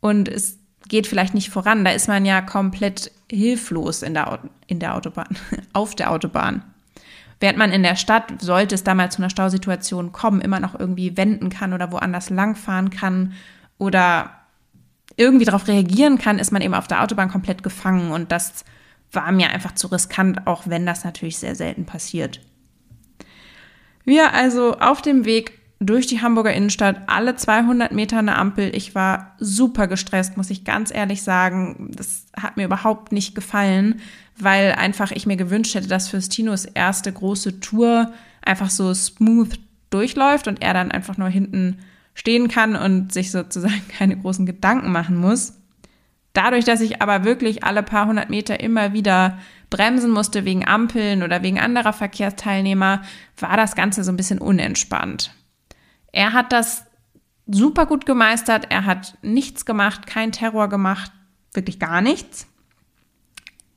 und 0.00 0.28
es 0.28 0.58
geht 0.88 1.06
vielleicht 1.06 1.34
nicht 1.34 1.50
voran. 1.50 1.84
Da 1.84 1.92
ist 1.92 2.08
man 2.08 2.24
ja 2.24 2.40
komplett 2.42 3.12
hilflos 3.30 4.02
in 4.02 4.14
der, 4.14 4.40
in 4.66 4.78
der 4.80 4.96
Autobahn, 4.96 5.36
auf 5.72 5.94
der 5.94 6.10
Autobahn. 6.10 6.62
Während 7.40 7.58
man 7.58 7.72
in 7.72 7.82
der 7.82 7.96
Stadt, 7.96 8.40
sollte 8.42 8.74
es 8.74 8.84
da 8.84 8.94
mal 8.94 9.10
zu 9.10 9.18
einer 9.18 9.30
Stausituation 9.30 10.12
kommen, 10.12 10.42
immer 10.42 10.60
noch 10.60 10.78
irgendwie 10.78 11.16
wenden 11.16 11.48
kann 11.48 11.72
oder 11.72 11.90
woanders 11.90 12.28
langfahren 12.28 12.90
kann 12.90 13.32
oder 13.78 14.30
irgendwie 15.16 15.46
darauf 15.46 15.66
reagieren 15.66 16.18
kann, 16.18 16.38
ist 16.38 16.52
man 16.52 16.62
eben 16.62 16.74
auf 16.74 16.86
der 16.86 17.02
Autobahn 17.02 17.30
komplett 17.30 17.62
gefangen. 17.62 18.12
Und 18.12 18.30
das 18.30 18.64
war 19.12 19.32
mir 19.32 19.50
einfach 19.50 19.74
zu 19.74 19.86
riskant, 19.88 20.46
auch 20.46 20.64
wenn 20.66 20.86
das 20.86 21.04
natürlich 21.04 21.38
sehr 21.38 21.54
selten 21.54 21.86
passiert. 21.86 22.40
Wir 24.04 24.32
also 24.34 24.78
auf 24.78 25.02
dem 25.02 25.24
Weg 25.24 25.59
durch 25.80 26.06
die 26.06 26.20
Hamburger 26.20 26.52
Innenstadt, 26.52 27.00
alle 27.06 27.36
200 27.36 27.90
Meter 27.92 28.18
eine 28.18 28.36
Ampel. 28.36 28.76
Ich 28.76 28.94
war 28.94 29.34
super 29.38 29.86
gestresst, 29.86 30.36
muss 30.36 30.50
ich 30.50 30.64
ganz 30.64 30.94
ehrlich 30.94 31.22
sagen. 31.22 31.90
Das 31.96 32.26
hat 32.36 32.58
mir 32.58 32.66
überhaupt 32.66 33.12
nicht 33.12 33.34
gefallen, 33.34 34.00
weil 34.38 34.72
einfach 34.72 35.10
ich 35.10 35.26
mir 35.26 35.36
gewünscht 35.36 35.74
hätte, 35.74 35.88
dass 35.88 36.08
Fürstinos 36.08 36.66
erste 36.66 37.10
große 37.10 37.60
Tour 37.60 38.12
einfach 38.42 38.68
so 38.68 38.92
smooth 38.92 39.58
durchläuft 39.88 40.48
und 40.48 40.62
er 40.62 40.74
dann 40.74 40.92
einfach 40.92 41.16
nur 41.16 41.28
hinten 41.28 41.78
stehen 42.14 42.48
kann 42.48 42.76
und 42.76 43.12
sich 43.12 43.30
sozusagen 43.30 43.82
keine 43.88 44.18
großen 44.18 44.44
Gedanken 44.44 44.92
machen 44.92 45.16
muss. 45.16 45.54
Dadurch, 46.34 46.66
dass 46.66 46.82
ich 46.82 47.00
aber 47.00 47.24
wirklich 47.24 47.64
alle 47.64 47.82
paar 47.82 48.06
hundert 48.06 48.28
Meter 48.28 48.60
immer 48.60 48.92
wieder 48.92 49.38
bremsen 49.70 50.10
musste 50.10 50.44
wegen 50.44 50.68
Ampeln 50.68 51.22
oder 51.22 51.42
wegen 51.42 51.58
anderer 51.58 51.94
Verkehrsteilnehmer, 51.94 53.02
war 53.38 53.56
das 53.56 53.74
Ganze 53.74 54.04
so 54.04 54.12
ein 54.12 54.16
bisschen 54.16 54.38
unentspannt. 54.38 55.32
Er 56.12 56.32
hat 56.32 56.52
das 56.52 56.84
super 57.46 57.86
gut 57.86 58.06
gemeistert. 58.06 58.66
Er 58.70 58.84
hat 58.84 59.16
nichts 59.22 59.64
gemacht, 59.64 60.06
kein 60.06 60.32
Terror 60.32 60.68
gemacht, 60.68 61.12
wirklich 61.52 61.78
gar 61.78 62.00
nichts. 62.00 62.46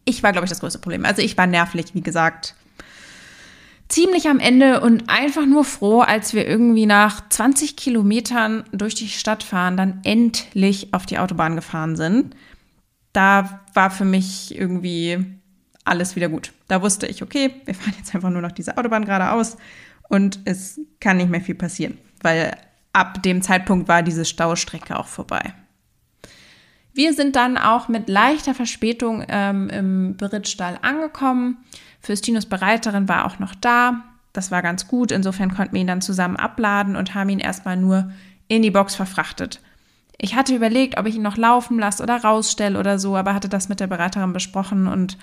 Ich 0.06 0.22
war, 0.24 0.32
glaube 0.32 0.46
ich, 0.46 0.50
das 0.50 0.60
größte 0.60 0.80
Problem. 0.80 1.06
Also 1.06 1.22
ich 1.22 1.38
war 1.38 1.48
nervlich, 1.48 1.94
wie 1.94 2.02
gesagt, 2.02 2.56
ziemlich 3.88 4.28
am 4.28 4.40
Ende 4.40 4.82
und 4.82 5.10
einfach 5.10 5.46
nur 5.46 5.64
froh, 5.64 6.02
als 6.02 6.34
wir 6.34 6.48
irgendwie 6.48 6.86
nach 6.86 7.28
20 7.30 7.76
Kilometern 7.76 8.64
durch 8.72 8.96
die 8.96 9.08
Stadt 9.08 9.44
fahren, 9.44 9.78
dann 9.78 10.02
endlich 10.04 10.94
auf 10.94 11.06
die 11.06 11.20
Autobahn 11.20 11.56
gefahren 11.56 11.96
sind. 11.96 12.36
Da 13.14 13.62
war 13.74 13.92
für 13.92 14.06
mich 14.06 14.58
irgendwie 14.58 15.26
alles 15.86 16.16
wieder 16.16 16.30
gut. 16.30 16.52
Da 16.68 16.82
wusste 16.82 17.08
ich, 17.08 17.22
okay, 17.22 17.54
wir 17.66 17.76
fahren 17.76 17.94
jetzt 17.98 18.14
einfach 18.16 18.30
nur 18.30 18.42
noch 18.42 18.52
diese 18.52 18.78
Autobahn 18.78 19.06
geradeaus 19.06 19.58
und 20.10 20.40
es 20.46 20.80
kann 21.00 21.18
nicht 21.18 21.30
mehr 21.30 21.42
viel 21.42 21.56
passieren 21.56 21.98
weil 22.24 22.56
ab 22.94 23.22
dem 23.24 23.42
Zeitpunkt 23.42 23.88
war 23.88 24.04
diese 24.04 24.26
Staustrecke 24.26 24.98
auch 24.98 25.08
vorbei. 25.08 25.54
Wir 26.94 27.14
sind 27.14 27.36
dann 27.36 27.58
auch 27.58 27.88
mit 27.88 28.08
leichter 28.08 28.54
Verspätung 28.54 29.26
ähm, 29.28 29.70
im 29.70 30.16
Berittstall 30.16 30.78
angekommen. 30.82 31.58
Fürstinos 32.00 32.46
Bereiterin 32.46 33.10
war 33.10 33.26
auch 33.26 33.40
noch 33.40 33.56
da. 33.56 34.04
Das 34.32 34.52
war 34.52 34.62
ganz 34.62 34.88
gut. 34.88 35.12
Insofern 35.12 35.54
konnten 35.56 35.74
wir 35.74 35.82
ihn 35.82 35.88
dann 35.88 36.02
zusammen 36.02 36.36
abladen 36.36 36.96
und 36.96 37.16
haben 37.16 37.30
ihn 37.30 37.40
erstmal 37.40 37.78
nur 37.78 38.12
in 38.48 38.62
die 38.62 38.72
Box 38.72 38.94
verfrachtet. 38.94 39.60
Ich 40.20 40.36
hatte 40.36 40.56
überlegt, 40.56 40.98
ob 41.00 41.08
ich 41.08 41.16
ihn 41.16 41.24
noch 41.24 41.38
laufen 41.38 41.80
lasse 41.80 42.04
oder 42.04 42.18
rausstelle 42.18 42.80
oder 42.80 43.00
so, 43.00 43.16
aber 43.16 43.34
hatte 43.34 43.50
das 43.50 43.70
mit 43.70 43.80
der 43.80 43.88
Bereiterin 43.88 44.32
besprochen 44.32 44.88
und 44.88 45.18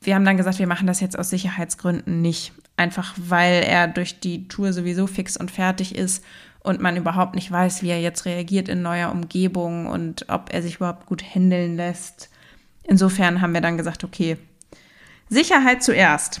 wir 0.00 0.14
haben 0.14 0.24
dann 0.24 0.36
gesagt, 0.36 0.58
wir 0.58 0.66
machen 0.66 0.86
das 0.86 1.00
jetzt 1.00 1.18
aus 1.18 1.30
Sicherheitsgründen 1.30 2.22
nicht. 2.22 2.52
Einfach 2.76 3.14
weil 3.16 3.62
er 3.62 3.88
durch 3.88 4.20
die 4.20 4.48
Tour 4.48 4.72
sowieso 4.72 5.06
fix 5.06 5.36
und 5.36 5.50
fertig 5.50 5.94
ist 5.94 6.24
und 6.62 6.80
man 6.80 6.96
überhaupt 6.96 7.34
nicht 7.34 7.50
weiß, 7.50 7.82
wie 7.82 7.90
er 7.90 8.00
jetzt 8.00 8.24
reagiert 8.24 8.68
in 8.68 8.82
neuer 8.82 9.10
Umgebung 9.10 9.86
und 9.86 10.26
ob 10.28 10.52
er 10.52 10.62
sich 10.62 10.76
überhaupt 10.76 11.06
gut 11.06 11.22
handeln 11.22 11.76
lässt. 11.76 12.30
Insofern 12.84 13.40
haben 13.40 13.54
wir 13.54 13.60
dann 13.60 13.76
gesagt, 13.76 14.04
okay, 14.04 14.38
Sicherheit 15.28 15.82
zuerst. 15.82 16.40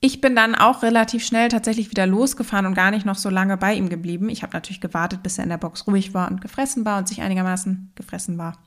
Ich 0.00 0.20
bin 0.20 0.36
dann 0.36 0.54
auch 0.54 0.82
relativ 0.82 1.24
schnell 1.24 1.48
tatsächlich 1.48 1.90
wieder 1.90 2.06
losgefahren 2.06 2.66
und 2.66 2.74
gar 2.74 2.90
nicht 2.90 3.06
noch 3.06 3.16
so 3.16 3.30
lange 3.30 3.56
bei 3.56 3.74
ihm 3.74 3.88
geblieben. 3.88 4.28
Ich 4.28 4.42
habe 4.42 4.52
natürlich 4.52 4.80
gewartet, 4.80 5.22
bis 5.22 5.38
er 5.38 5.44
in 5.44 5.50
der 5.50 5.56
Box 5.56 5.86
ruhig 5.86 6.12
war 6.12 6.30
und 6.30 6.40
gefressen 6.40 6.84
war 6.84 6.98
und 6.98 7.08
sich 7.08 7.22
einigermaßen 7.22 7.92
gefressen 7.94 8.36
war, 8.36 8.58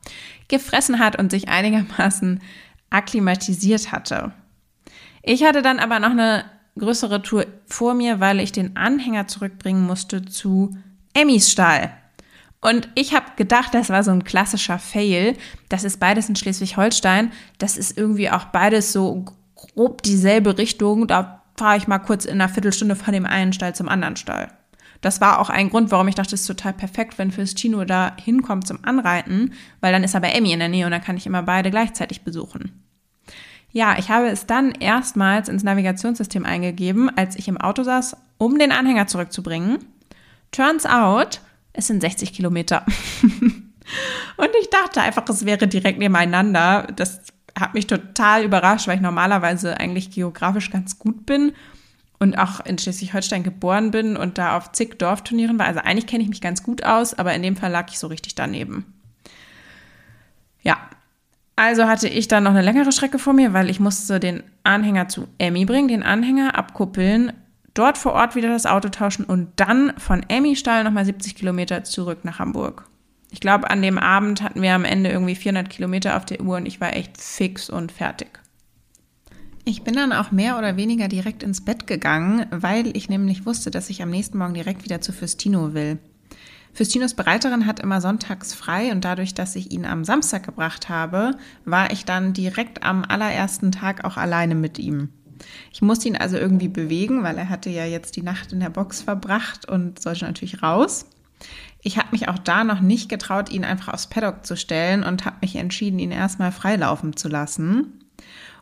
gefressen 0.47 0.99
hat 0.99 1.19
und 1.19 1.29
sich 1.29 1.47
einigermaßen 1.47 2.41
akklimatisiert 2.89 3.91
hatte. 3.91 4.31
Ich 5.21 5.43
hatte 5.43 5.61
dann 5.61 5.79
aber 5.79 5.99
noch 5.99 6.11
eine 6.11 6.45
größere 6.77 7.21
Tour 7.21 7.45
vor 7.65 7.93
mir, 7.93 8.19
weil 8.19 8.39
ich 8.39 8.51
den 8.51 8.77
Anhänger 8.77 9.27
zurückbringen 9.27 9.85
musste 9.85 10.25
zu 10.25 10.75
Emmys 11.13 11.51
Stall. 11.51 11.91
Und 12.61 12.89
ich 12.95 13.13
habe 13.13 13.25
gedacht, 13.37 13.73
das 13.73 13.89
war 13.89 14.03
so 14.03 14.11
ein 14.11 14.23
klassischer 14.23 14.79
Fail. 14.79 15.37
Das 15.69 15.83
ist 15.83 15.99
beides 15.99 16.27
in 16.27 16.35
Schleswig-Holstein. 16.35 17.31
Das 17.57 17.77
ist 17.77 17.97
irgendwie 17.97 18.29
auch 18.29 18.45
beides 18.45 18.91
so 18.91 19.25
grob 19.55 20.01
dieselbe 20.03 20.57
Richtung. 20.57 21.07
Da 21.07 21.43
fahre 21.57 21.77
ich 21.77 21.87
mal 21.87 21.99
kurz 21.99 22.25
in 22.25 22.33
einer 22.33 22.49
Viertelstunde 22.49 22.95
von 22.95 23.13
dem 23.13 23.25
einen 23.25 23.53
Stall 23.53 23.75
zum 23.75 23.87
anderen 23.87 24.17
Stall. 24.17 24.51
Das 25.01 25.21
war 25.21 25.39
auch 25.39 25.49
ein 25.49 25.69
Grund, 25.69 25.91
warum 25.91 26.07
ich 26.07 26.15
dachte, 26.15 26.35
es 26.35 26.41
ist 26.41 26.47
total 26.47 26.73
perfekt, 26.73 27.17
wenn 27.17 27.31
Fürstino 27.31 27.85
da 27.85 28.15
hinkommt 28.21 28.67
zum 28.67 28.79
Anreiten, 28.83 29.53
weil 29.79 29.93
dann 29.93 30.03
ist 30.03 30.15
aber 30.15 30.33
Emmy 30.33 30.51
in 30.51 30.59
der 30.59 30.67
Nähe 30.67 30.85
und 30.85 30.91
dann 30.91 31.03
kann 31.03 31.17
ich 31.17 31.25
immer 31.25 31.43
beide 31.43 31.71
gleichzeitig 31.71 32.23
besuchen. 32.23 32.83
Ja, 33.71 33.97
ich 33.97 34.09
habe 34.09 34.27
es 34.27 34.45
dann 34.45 34.71
erstmals 34.71 35.47
ins 35.47 35.63
Navigationssystem 35.63 36.45
eingegeben, 36.45 37.09
als 37.15 37.35
ich 37.35 37.47
im 37.47 37.57
Auto 37.57 37.83
saß, 37.83 38.17
um 38.37 38.57
den 38.57 38.71
Anhänger 38.71 39.07
zurückzubringen. 39.07 39.77
Turns 40.51 40.85
out, 40.85 41.41
es 41.71 41.87
sind 41.87 42.01
60 42.01 42.33
Kilometer. 42.33 42.83
und 43.21 44.49
ich 44.59 44.69
dachte 44.69 45.01
einfach, 45.01 45.27
es 45.29 45.45
wäre 45.45 45.67
direkt 45.67 45.99
nebeneinander. 45.99 46.87
Das 46.95 47.21
hat 47.57 47.75
mich 47.75 47.85
total 47.87 48.43
überrascht, 48.43 48.87
weil 48.87 48.95
ich 48.95 49.01
normalerweise 49.01 49.79
eigentlich 49.79 50.11
geografisch 50.11 50.71
ganz 50.71 50.97
gut 50.97 51.25
bin 51.27 51.53
und 52.19 52.37
auch 52.37 52.59
in 52.65 52.77
Schleswig-Holstein 52.77 53.43
geboren 53.43 53.91
bin 53.91 54.17
und 54.17 54.37
da 54.37 54.57
auf 54.57 54.71
zig 54.73 54.97
Dorfturnieren 54.97 55.57
war. 55.57 55.67
Also 55.67 55.79
eigentlich 55.79 56.07
kenne 56.07 56.23
ich 56.23 56.29
mich 56.29 56.41
ganz 56.41 56.63
gut 56.63 56.83
aus, 56.83 57.13
aber 57.13 57.33
in 57.33 57.41
dem 57.41 57.55
Fall 57.55 57.71
lag 57.71 57.89
ich 57.89 57.99
so 57.99 58.07
richtig 58.07 58.35
daneben. 58.35 58.85
Ja, 60.61 60.77
also 61.55 61.87
hatte 61.87 62.07
ich 62.07 62.27
dann 62.27 62.43
noch 62.43 62.51
eine 62.51 62.61
längere 62.61 62.91
Strecke 62.91 63.19
vor 63.19 63.33
mir, 63.33 63.53
weil 63.53 63.69
ich 63.69 63.79
musste 63.79 64.19
den 64.19 64.43
Anhänger 64.63 65.07
zu 65.07 65.27
Emmy 65.37 65.65
bringen, 65.65 65.87
den 65.87 66.03
Anhänger 66.03 66.57
abkuppeln, 66.57 67.33
dort 67.73 67.97
vor 67.97 68.13
Ort 68.13 68.35
wieder 68.35 68.49
das 68.49 68.65
Auto 68.65 68.89
tauschen 68.89 69.25
und 69.25 69.49
dann 69.57 69.93
von 69.97 70.23
Emmy 70.27 70.55
Stall 70.55 70.83
nochmal 70.83 71.05
70 71.05 71.35
Kilometer 71.35 71.83
zurück 71.83 72.19
nach 72.23 72.39
Hamburg. 72.39 72.85
Ich 73.31 73.39
glaube, 73.39 73.69
an 73.69 73.81
dem 73.81 73.97
Abend 73.97 74.41
hatten 74.41 74.61
wir 74.61 74.73
am 74.73 74.85
Ende 74.85 75.09
irgendwie 75.11 75.35
400 75.35 75.69
Kilometer 75.69 76.17
auf 76.17 76.25
der 76.25 76.41
Uhr 76.41 76.57
und 76.57 76.65
ich 76.65 76.81
war 76.81 76.95
echt 76.95 77.21
fix 77.21 77.69
und 77.69 77.91
fertig. 77.91 78.38
Ich 79.69 79.83
bin 79.83 79.93
dann 79.93 80.13
auch 80.13 80.31
mehr 80.31 80.57
oder 80.57 80.77
weniger 80.77 81.07
direkt 81.07 81.43
ins 81.43 81.63
Bett 81.63 81.85
gegangen, 81.85 82.47
weil 82.49 82.97
ich 82.97 83.07
nämlich 83.07 83.45
wusste, 83.45 83.69
dass 83.69 83.91
ich 83.91 84.01
am 84.01 84.09
nächsten 84.09 84.39
Morgen 84.39 84.55
direkt 84.55 84.83
wieder 84.83 84.99
zu 84.99 85.13
Fürstino 85.13 85.75
will. 85.75 85.99
Fürstinos 86.73 87.13
Bereiterin 87.13 87.67
hat 87.67 87.79
immer 87.79 88.01
sonntags 88.01 88.55
frei 88.55 88.91
und 88.91 89.05
dadurch, 89.05 89.35
dass 89.35 89.55
ich 89.55 89.71
ihn 89.71 89.85
am 89.85 90.03
Samstag 90.05 90.41
gebracht 90.41 90.89
habe, 90.89 91.37
war 91.65 91.91
ich 91.91 92.03
dann 92.03 92.33
direkt 92.33 92.81
am 92.81 93.05
allerersten 93.07 93.71
Tag 93.71 94.05
auch 94.05 94.17
alleine 94.17 94.55
mit 94.55 94.79
ihm. 94.79 95.09
Ich 95.71 95.83
musste 95.83 96.07
ihn 96.07 96.17
also 96.17 96.35
irgendwie 96.35 96.67
bewegen, 96.67 97.21
weil 97.21 97.37
er 97.37 97.49
hatte 97.49 97.69
ja 97.69 97.85
jetzt 97.85 98.15
die 98.15 98.23
Nacht 98.23 98.51
in 98.51 98.61
der 98.61 98.71
Box 98.71 99.03
verbracht 99.03 99.69
und 99.69 100.01
sollte 100.01 100.25
natürlich 100.25 100.63
raus. 100.63 101.05
Ich 101.83 101.99
habe 101.99 102.07
mich 102.11 102.27
auch 102.27 102.39
da 102.39 102.63
noch 102.63 102.81
nicht 102.81 103.07
getraut, 103.07 103.51
ihn 103.51 103.65
einfach 103.65 103.93
aufs 103.93 104.07
Paddock 104.07 104.47
zu 104.47 104.57
stellen 104.57 105.03
und 105.03 105.25
habe 105.25 105.37
mich 105.41 105.55
entschieden, 105.57 105.99
ihn 105.99 106.09
erstmal 106.09 106.51
freilaufen 106.51 107.15
zu 107.15 107.27
lassen. 107.27 107.98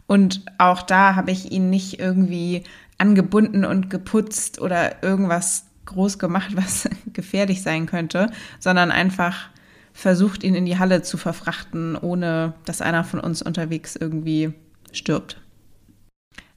Und 0.07 0.45
auch 0.57 0.81
da 0.81 1.15
habe 1.15 1.31
ich 1.31 1.51
ihn 1.51 1.69
nicht 1.69 1.99
irgendwie 1.99 2.63
angebunden 2.97 3.65
und 3.65 3.89
geputzt 3.89 4.59
oder 4.59 5.03
irgendwas 5.03 5.65
groß 5.85 6.17
gemacht, 6.17 6.51
was 6.55 6.89
gefährlich 7.13 7.61
sein 7.61 7.85
könnte, 7.85 8.31
sondern 8.59 8.91
einfach 8.91 9.49
versucht, 9.93 10.43
ihn 10.43 10.55
in 10.55 10.65
die 10.65 10.77
Halle 10.77 11.01
zu 11.01 11.17
verfrachten, 11.17 11.95
ohne 11.95 12.53
dass 12.65 12.81
einer 12.81 13.03
von 13.03 13.19
uns 13.19 13.41
unterwegs 13.41 13.95
irgendwie 13.95 14.53
stirbt. 14.91 15.41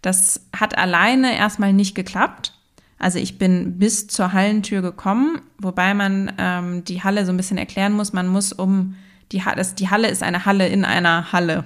Das 0.02 0.46
hat 0.54 0.78
alleine 0.78 1.36
erstmal 1.36 1.72
nicht 1.72 1.94
geklappt. 1.94 2.54
Also 2.98 3.18
ich 3.18 3.38
bin 3.38 3.78
bis 3.78 4.08
zur 4.08 4.34
Hallentür 4.34 4.82
gekommen, 4.82 5.40
wobei 5.58 5.94
man 5.94 6.32
ähm, 6.36 6.84
die 6.84 7.02
Halle 7.02 7.24
so 7.24 7.32
ein 7.32 7.38
bisschen 7.38 7.56
erklären 7.56 7.94
muss. 7.94 8.12
Man 8.12 8.28
muss 8.28 8.52
um 8.52 8.94
die 9.32 9.42
Halle, 9.42 9.62
die 9.78 9.88
Halle 9.88 10.08
ist 10.08 10.22
eine 10.22 10.44
Halle 10.44 10.68
in 10.68 10.84
einer 10.84 11.32
Halle. 11.32 11.64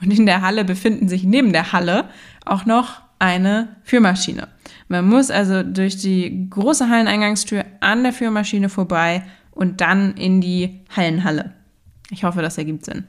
Und 0.00 0.16
in 0.16 0.26
der 0.26 0.42
Halle 0.42 0.64
befinden 0.64 1.08
sich 1.08 1.24
neben 1.24 1.52
der 1.52 1.72
Halle 1.72 2.08
auch 2.44 2.64
noch 2.64 3.00
eine 3.18 3.76
Führmaschine. 3.82 4.48
Man 4.88 5.06
muss 5.08 5.30
also 5.30 5.62
durch 5.62 5.96
die 5.96 6.48
große 6.48 6.88
Halleneingangstür 6.88 7.64
an 7.80 8.02
der 8.02 8.12
Führmaschine 8.12 8.68
vorbei 8.68 9.24
und 9.50 9.80
dann 9.80 10.14
in 10.14 10.40
die 10.40 10.80
Hallenhalle. 10.94 11.54
Ich 12.10 12.24
hoffe, 12.24 12.42
das 12.42 12.58
ergibt 12.58 12.84
Sinn. 12.84 13.04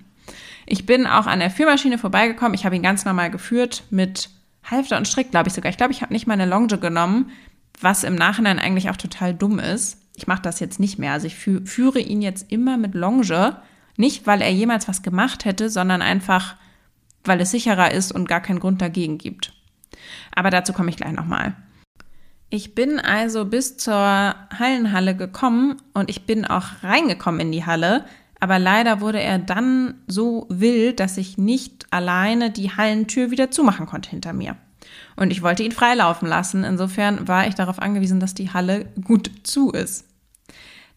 Ich 0.65 0.85
bin 0.85 1.07
auch 1.07 1.25
an 1.25 1.39
der 1.39 1.51
Führmaschine 1.51 1.97
vorbeigekommen. 1.97 2.53
Ich 2.53 2.65
habe 2.65 2.75
ihn 2.75 2.83
ganz 2.83 3.05
normal 3.05 3.31
geführt 3.31 3.83
mit 3.89 4.29
Halfter 4.63 4.97
und 4.97 5.07
Strick, 5.07 5.31
glaube 5.31 5.49
ich 5.49 5.53
sogar. 5.53 5.69
Ich 5.69 5.77
glaube, 5.77 5.93
ich 5.93 6.01
habe 6.01 6.13
nicht 6.13 6.27
meine 6.27 6.45
Longe 6.45 6.77
genommen, 6.77 7.31
was 7.79 8.03
im 8.03 8.15
Nachhinein 8.15 8.59
eigentlich 8.59 8.89
auch 8.89 8.97
total 8.97 9.33
dumm 9.33 9.59
ist. 9.59 9.97
Ich 10.15 10.27
mache 10.27 10.41
das 10.41 10.59
jetzt 10.59 10.79
nicht 10.79 10.99
mehr. 10.99 11.13
Also 11.13 11.27
ich 11.27 11.35
fü 11.35 11.65
führe 11.65 11.99
ihn 11.99 12.21
jetzt 12.21 12.51
immer 12.51 12.77
mit 12.77 12.93
Longe. 12.93 13.57
Nicht, 13.99 14.25
weil 14.25 14.41
er 14.41 14.49
jemals 14.49 14.87
was 14.87 15.01
gemacht 15.01 15.43
hätte, 15.43 15.69
sondern 15.69 16.01
einfach, 16.01 16.55
weil 17.25 17.41
es 17.41 17.51
sicherer 17.51 17.91
ist 17.91 18.13
und 18.13 18.29
gar 18.29 18.39
keinen 18.39 18.61
Grund 18.61 18.81
dagegen 18.81 19.17
gibt. 19.17 19.51
Aber 20.33 20.49
dazu 20.49 20.71
komme 20.71 20.89
ich 20.89 20.95
gleich 20.95 21.11
nochmal. 21.11 21.57
Ich 22.49 22.75
bin 22.75 23.01
also 23.01 23.43
bis 23.43 23.75
zur 23.75 23.93
Hallenhalle 24.57 25.17
gekommen 25.17 25.81
und 25.93 26.09
ich 26.09 26.25
bin 26.25 26.45
auch 26.45 26.81
reingekommen 26.81 27.41
in 27.41 27.51
die 27.51 27.65
Halle, 27.65 28.05
aber 28.39 28.57
leider 28.57 29.01
wurde 29.01 29.19
er 29.19 29.37
dann 29.37 29.95
so 30.07 30.45
wild, 30.47 31.01
dass 31.01 31.17
ich 31.17 31.37
nicht 31.37 31.85
alleine 31.91 32.51
die 32.51 32.71
Hallentür 32.71 33.31
wieder 33.31 33.51
zumachen 33.51 33.85
konnte 33.85 34.11
hinter 34.11 34.31
mir. 34.31 34.55
Und 35.17 35.29
ich 35.29 35.41
wollte 35.41 35.63
ihn 35.63 35.73
freilaufen 35.73 36.29
lassen. 36.29 36.63
Insofern 36.63 37.27
war 37.27 37.47
ich 37.47 37.55
darauf 37.55 37.79
angewiesen, 37.79 38.21
dass 38.21 38.33
die 38.33 38.53
Halle 38.53 38.85
gut 39.03 39.29
zu 39.43 39.71
ist. 39.71 40.08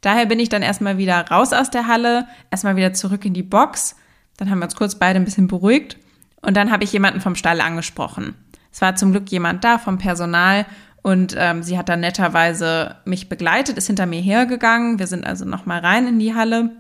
Daher 0.03 0.27
bin 0.27 0.39
ich 0.39 0.51
dann 0.51 0.63
erstmal 0.63 0.99
wieder 0.99 1.29
raus 1.29 1.53
aus 1.53 1.71
der 1.71 1.87
Halle, 1.87 2.27
erstmal 2.51 2.77
wieder 2.77 2.93
zurück 2.93 3.25
in 3.25 3.33
die 3.33 3.43
Box. 3.43 3.97
Dann 4.37 4.51
haben 4.51 4.59
wir 4.59 4.65
uns 4.65 4.77
kurz 4.77 4.97
beide 4.97 5.19
ein 5.19 5.25
bisschen 5.25 5.47
beruhigt. 5.47 5.97
Und 6.43 6.57
dann 6.57 6.71
habe 6.71 6.85
ich 6.85 6.93
jemanden 6.93 7.21
vom 7.21 7.37
Stall 7.37 7.61
angesprochen. 7.61 8.35
Es 8.73 8.81
war 8.83 8.97
zum 8.97 9.13
Glück 9.13 9.31
jemand 9.31 9.65
da 9.65 9.79
vom 9.79 9.99
Personal 9.99 10.67
und 11.03 11.35
ähm, 11.37 11.63
sie 11.63 11.79
hat 11.79 11.89
dann 11.89 12.01
netterweise 12.01 12.97
mich 13.05 13.29
begleitet, 13.29 13.77
ist 13.77 13.87
hinter 13.87 14.07
mir 14.07 14.21
hergegangen. 14.21 14.99
Wir 14.99 15.07
sind 15.07 15.27
also 15.27 15.45
nochmal 15.45 15.81
rein 15.81 16.07
in 16.07 16.19
die 16.19 16.35
Halle 16.35 16.71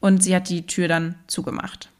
und 0.00 0.22
sie 0.22 0.34
hat 0.34 0.48
die 0.48 0.66
Tür 0.66 0.88
dann 0.88 1.16
zugemacht. 1.26 1.90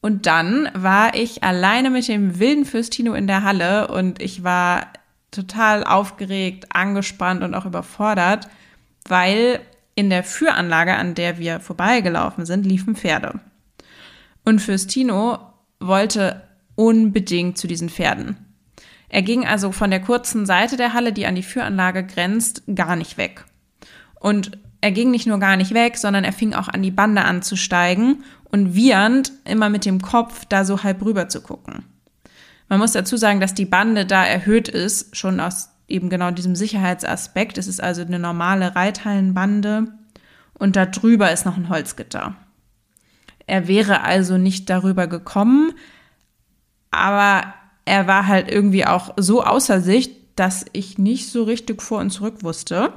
Und 0.00 0.26
dann 0.26 0.68
war 0.74 1.14
ich 1.14 1.42
alleine 1.42 1.90
mit 1.90 2.06
dem 2.06 2.38
wilden 2.38 2.64
Fürstino 2.64 3.14
in 3.14 3.26
der 3.26 3.42
Halle 3.42 3.88
und 3.88 4.22
ich 4.22 4.44
war 4.44 4.86
total 5.30 5.84
aufgeregt, 5.84 6.66
angespannt 6.70 7.42
und 7.42 7.54
auch 7.54 7.66
überfordert, 7.66 8.48
weil 9.10 9.60
in 9.94 10.10
der 10.10 10.22
Führanlage, 10.22 10.94
an 10.94 11.14
der 11.14 11.38
wir 11.38 11.60
vorbeigelaufen 11.60 12.46
sind, 12.46 12.64
liefen 12.64 12.94
Pferde. 12.94 13.40
Und 14.44 14.60
Fürstino 14.60 15.38
wollte 15.80 16.42
unbedingt 16.74 17.58
zu 17.58 17.66
diesen 17.66 17.88
Pferden. 17.88 18.36
Er 19.08 19.22
ging 19.22 19.46
also 19.46 19.72
von 19.72 19.90
der 19.90 20.00
kurzen 20.00 20.46
Seite 20.46 20.76
der 20.76 20.92
Halle, 20.92 21.12
die 21.12 21.26
an 21.26 21.34
die 21.34 21.42
Führanlage 21.42 22.04
grenzt, 22.04 22.62
gar 22.74 22.94
nicht 22.94 23.16
weg. 23.16 23.44
Und 24.20 24.58
er 24.80 24.92
ging 24.92 25.10
nicht 25.10 25.26
nur 25.26 25.38
gar 25.38 25.56
nicht 25.56 25.74
weg, 25.74 25.96
sondern 25.96 26.24
er 26.24 26.32
fing 26.32 26.54
auch 26.54 26.68
an, 26.68 26.82
die 26.82 26.90
Bande 26.90 27.22
anzusteigen 27.22 28.22
und 28.50 28.74
wiehernd 28.74 29.32
immer 29.44 29.70
mit 29.70 29.84
dem 29.84 30.00
Kopf 30.00 30.44
da 30.44 30.64
so 30.64 30.82
halb 30.82 31.04
rüber 31.04 31.28
zu 31.28 31.40
gucken. 31.40 31.84
Man 32.68 32.78
muss 32.78 32.92
dazu 32.92 33.16
sagen, 33.16 33.40
dass 33.40 33.54
die 33.54 33.64
Bande 33.64 34.06
da 34.06 34.24
erhöht 34.24 34.68
ist, 34.68 35.16
schon 35.16 35.40
aus 35.40 35.70
eben 35.88 36.10
genau 36.10 36.30
diesem 36.30 36.54
Sicherheitsaspekt. 36.54 37.58
Es 37.58 37.66
ist 37.66 37.82
also 37.82 38.02
eine 38.02 38.18
normale 38.18 38.76
Reithallenbande 38.76 39.86
und 40.54 40.76
da 40.76 40.86
drüber 40.86 41.32
ist 41.32 41.46
noch 41.46 41.56
ein 41.56 41.68
Holzgitter. 41.68 42.36
Er 43.46 43.66
wäre 43.66 44.02
also 44.02 44.36
nicht 44.36 44.68
darüber 44.68 45.06
gekommen, 45.06 45.72
aber 46.90 47.54
er 47.86 48.06
war 48.06 48.26
halt 48.26 48.50
irgendwie 48.50 48.84
auch 48.84 49.14
so 49.16 49.42
außer 49.42 49.80
sich, 49.80 50.10
dass 50.36 50.66
ich 50.72 50.98
nicht 50.98 51.30
so 51.30 51.44
richtig 51.44 51.82
vor 51.82 52.00
und 52.00 52.10
zurück 52.10 52.42
wusste. 52.42 52.92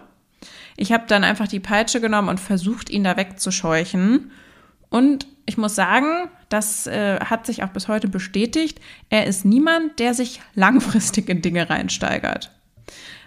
Ich 0.75 0.91
habe 0.91 1.05
dann 1.07 1.23
einfach 1.23 1.47
die 1.47 1.59
Peitsche 1.59 2.01
genommen 2.01 2.29
und 2.29 2.39
versucht, 2.39 2.89
ihn 2.89 3.03
da 3.03 3.15
wegzuscheuchen. 3.15 4.31
Und 4.89 5.27
ich 5.45 5.57
muss 5.57 5.75
sagen, 5.75 6.29
das 6.49 6.87
äh, 6.87 7.19
hat 7.21 7.45
sich 7.45 7.63
auch 7.63 7.69
bis 7.69 7.87
heute 7.87 8.07
bestätigt. 8.07 8.79
Er 9.09 9.25
ist 9.25 9.45
niemand, 9.45 9.99
der 9.99 10.13
sich 10.13 10.41
langfristig 10.53 11.29
in 11.29 11.41
Dinge 11.41 11.69
reinsteigert. 11.69 12.51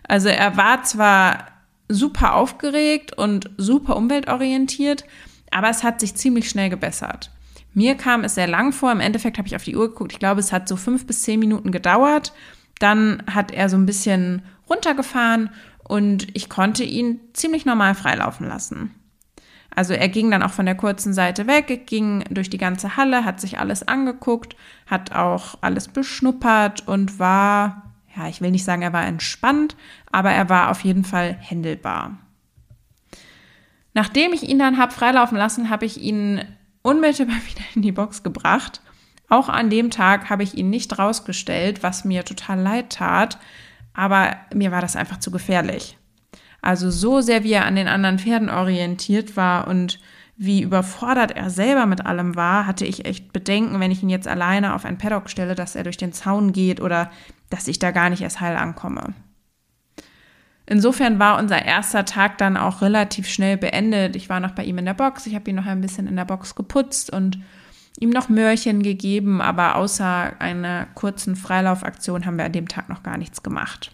Also 0.06 0.28
er 0.28 0.56
war 0.56 0.82
zwar 0.84 1.46
super 1.88 2.34
aufgeregt 2.34 3.16
und 3.16 3.50
super 3.56 3.96
umweltorientiert, 3.96 5.04
aber 5.50 5.70
es 5.70 5.82
hat 5.82 6.00
sich 6.00 6.14
ziemlich 6.14 6.48
schnell 6.48 6.70
gebessert. 6.70 7.30
Mir 7.74 7.96
kam 7.96 8.22
es 8.22 8.36
sehr 8.36 8.46
lang 8.46 8.72
vor. 8.72 8.92
Im 8.92 9.00
Endeffekt 9.00 9.36
habe 9.36 9.48
ich 9.48 9.56
auf 9.56 9.64
die 9.64 9.76
Uhr 9.76 9.88
geguckt. 9.88 10.12
Ich 10.12 10.18
glaube, 10.18 10.40
es 10.40 10.52
hat 10.52 10.68
so 10.68 10.76
fünf 10.76 11.06
bis 11.06 11.22
zehn 11.22 11.40
Minuten 11.40 11.72
gedauert. 11.72 12.32
Dann 12.78 13.22
hat 13.32 13.50
er 13.50 13.68
so 13.68 13.76
ein 13.76 13.86
bisschen 13.86 14.42
runtergefahren 14.68 15.50
und 15.82 16.34
ich 16.36 16.48
konnte 16.48 16.84
ihn 16.84 17.20
ziemlich 17.32 17.66
normal 17.66 17.94
freilaufen 17.94 18.46
lassen. 18.46 18.94
Also 19.74 19.92
er 19.92 20.08
ging 20.08 20.30
dann 20.30 20.42
auch 20.42 20.52
von 20.52 20.66
der 20.66 20.76
kurzen 20.76 21.12
Seite 21.12 21.46
weg, 21.48 21.86
ging 21.86 22.24
durch 22.30 22.48
die 22.48 22.58
ganze 22.58 22.96
Halle, 22.96 23.24
hat 23.24 23.40
sich 23.40 23.58
alles 23.58 23.86
angeguckt, 23.86 24.54
hat 24.86 25.12
auch 25.12 25.56
alles 25.62 25.88
beschnuppert 25.88 26.86
und 26.86 27.18
war, 27.18 27.93
ja, 28.16 28.28
ich 28.28 28.40
will 28.40 28.50
nicht 28.50 28.64
sagen, 28.64 28.82
er 28.82 28.92
war 28.92 29.04
entspannt, 29.04 29.76
aber 30.12 30.30
er 30.30 30.48
war 30.48 30.70
auf 30.70 30.80
jeden 30.80 31.04
Fall 31.04 31.36
händelbar. 31.40 32.18
Nachdem 33.92 34.32
ich 34.32 34.42
ihn 34.48 34.58
dann 34.58 34.78
habe 34.78 34.92
freilaufen 34.92 35.38
lassen, 35.38 35.70
habe 35.70 35.86
ich 35.86 36.00
ihn 36.00 36.44
unmittelbar 36.82 37.36
wieder 37.48 37.64
in 37.74 37.82
die 37.82 37.92
Box 37.92 38.22
gebracht. 38.22 38.80
Auch 39.28 39.48
an 39.48 39.70
dem 39.70 39.90
Tag 39.90 40.28
habe 40.30 40.42
ich 40.42 40.54
ihn 40.54 40.70
nicht 40.70 40.98
rausgestellt, 40.98 41.82
was 41.82 42.04
mir 42.04 42.24
total 42.24 42.60
leid 42.60 42.90
tat, 42.90 43.38
aber 43.94 44.36
mir 44.52 44.70
war 44.70 44.80
das 44.80 44.96
einfach 44.96 45.18
zu 45.18 45.30
gefährlich. 45.30 45.96
Also 46.60 46.90
so 46.90 47.20
sehr, 47.20 47.44
wie 47.44 47.52
er 47.52 47.66
an 47.66 47.76
den 47.76 47.88
anderen 47.88 48.18
Pferden 48.18 48.50
orientiert 48.50 49.36
war 49.36 49.68
und 49.68 49.98
wie 50.36 50.62
überfordert 50.62 51.30
er 51.30 51.48
selber 51.48 51.86
mit 51.86 52.06
allem 52.06 52.34
war, 52.34 52.66
hatte 52.66 52.84
ich 52.84 53.04
echt 53.04 53.32
Bedenken, 53.32 53.78
wenn 53.78 53.92
ich 53.92 54.02
ihn 54.02 54.08
jetzt 54.08 54.26
alleine 54.26 54.74
auf 54.74 54.84
ein 54.84 54.98
Paddock 54.98 55.30
stelle, 55.30 55.54
dass 55.54 55.76
er 55.76 55.84
durch 55.84 55.96
den 55.96 56.12
Zaun 56.12 56.52
geht 56.52 56.80
oder 56.80 57.10
dass 57.54 57.68
ich 57.68 57.78
da 57.78 57.92
gar 57.92 58.10
nicht 58.10 58.22
erst 58.22 58.40
heil 58.40 58.56
ankomme. 58.56 59.14
Insofern 60.66 61.18
war 61.18 61.38
unser 61.38 61.64
erster 61.64 62.04
Tag 62.04 62.38
dann 62.38 62.56
auch 62.56 62.82
relativ 62.82 63.28
schnell 63.28 63.56
beendet. 63.56 64.16
Ich 64.16 64.28
war 64.28 64.40
noch 64.40 64.52
bei 64.52 64.64
ihm 64.64 64.78
in 64.78 64.86
der 64.86 64.94
Box, 64.94 65.26
ich 65.26 65.34
habe 65.34 65.48
ihn 65.50 65.56
noch 65.56 65.66
ein 65.66 65.80
bisschen 65.80 66.06
in 66.08 66.16
der 66.16 66.24
Box 66.24 66.54
geputzt 66.54 67.10
und 67.10 67.38
ihm 68.00 68.10
noch 68.10 68.28
Möhrchen 68.28 68.82
gegeben, 68.82 69.40
aber 69.40 69.76
außer 69.76 70.32
einer 70.40 70.86
kurzen 70.94 71.36
Freilaufaktion 71.36 72.26
haben 72.26 72.38
wir 72.38 72.46
an 72.46 72.52
dem 72.52 72.66
Tag 72.66 72.88
noch 72.88 73.02
gar 73.02 73.18
nichts 73.18 73.42
gemacht. 73.42 73.92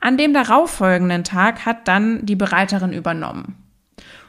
An 0.00 0.16
dem 0.16 0.32
darauffolgenden 0.32 1.22
Tag 1.22 1.66
hat 1.66 1.86
dann 1.86 2.24
die 2.24 2.36
Bereiterin 2.36 2.92
übernommen. 2.92 3.56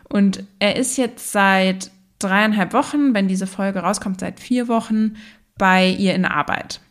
Und 0.04 0.44
er 0.60 0.76
ist 0.76 0.98
jetzt 0.98 1.32
seit 1.32 1.90
dreieinhalb 2.20 2.74
Wochen, 2.74 3.14
wenn 3.14 3.30
diese 3.30 3.48
Folge 3.48 3.80
rauskommt, 3.80 4.20
seit 4.20 4.40
vier 4.40 4.68
Wochen 4.68 5.16
bei 5.58 5.88
ihr 5.88 6.14
in 6.14 6.26
Arbeit. 6.26 6.82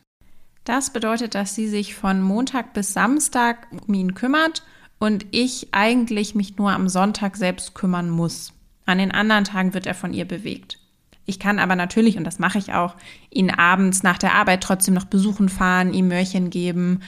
Das 0.64 0.92
bedeutet, 0.92 1.34
dass 1.34 1.54
sie 1.54 1.68
sich 1.68 1.94
von 1.94 2.22
Montag 2.22 2.74
bis 2.74 2.92
Samstag 2.92 3.66
um 3.86 3.94
ihn 3.94 4.14
kümmert 4.14 4.62
und 4.98 5.26
ich 5.30 5.68
eigentlich 5.72 6.34
mich 6.34 6.56
nur 6.58 6.72
am 6.72 6.88
Sonntag 6.88 7.36
selbst 7.36 7.74
kümmern 7.74 8.10
muss. 8.10 8.52
An 8.86 8.98
den 8.98 9.12
anderen 9.12 9.44
Tagen 9.44 9.74
wird 9.74 9.86
er 9.86 9.94
von 9.94 10.12
ihr 10.12 10.26
bewegt. 10.26 10.78
Ich 11.24 11.38
kann 11.38 11.58
aber 11.58 11.76
natürlich, 11.76 12.18
und 12.18 12.24
das 12.24 12.38
mache 12.38 12.58
ich 12.58 12.72
auch, 12.72 12.96
ihn 13.30 13.50
abends 13.50 14.02
nach 14.02 14.18
der 14.18 14.34
Arbeit 14.34 14.62
trotzdem 14.62 14.94
noch 14.94 15.04
besuchen 15.04 15.48
fahren, 15.48 15.94
ihm 15.94 16.08
Möhrchen 16.08 16.50
geben, 16.50 17.02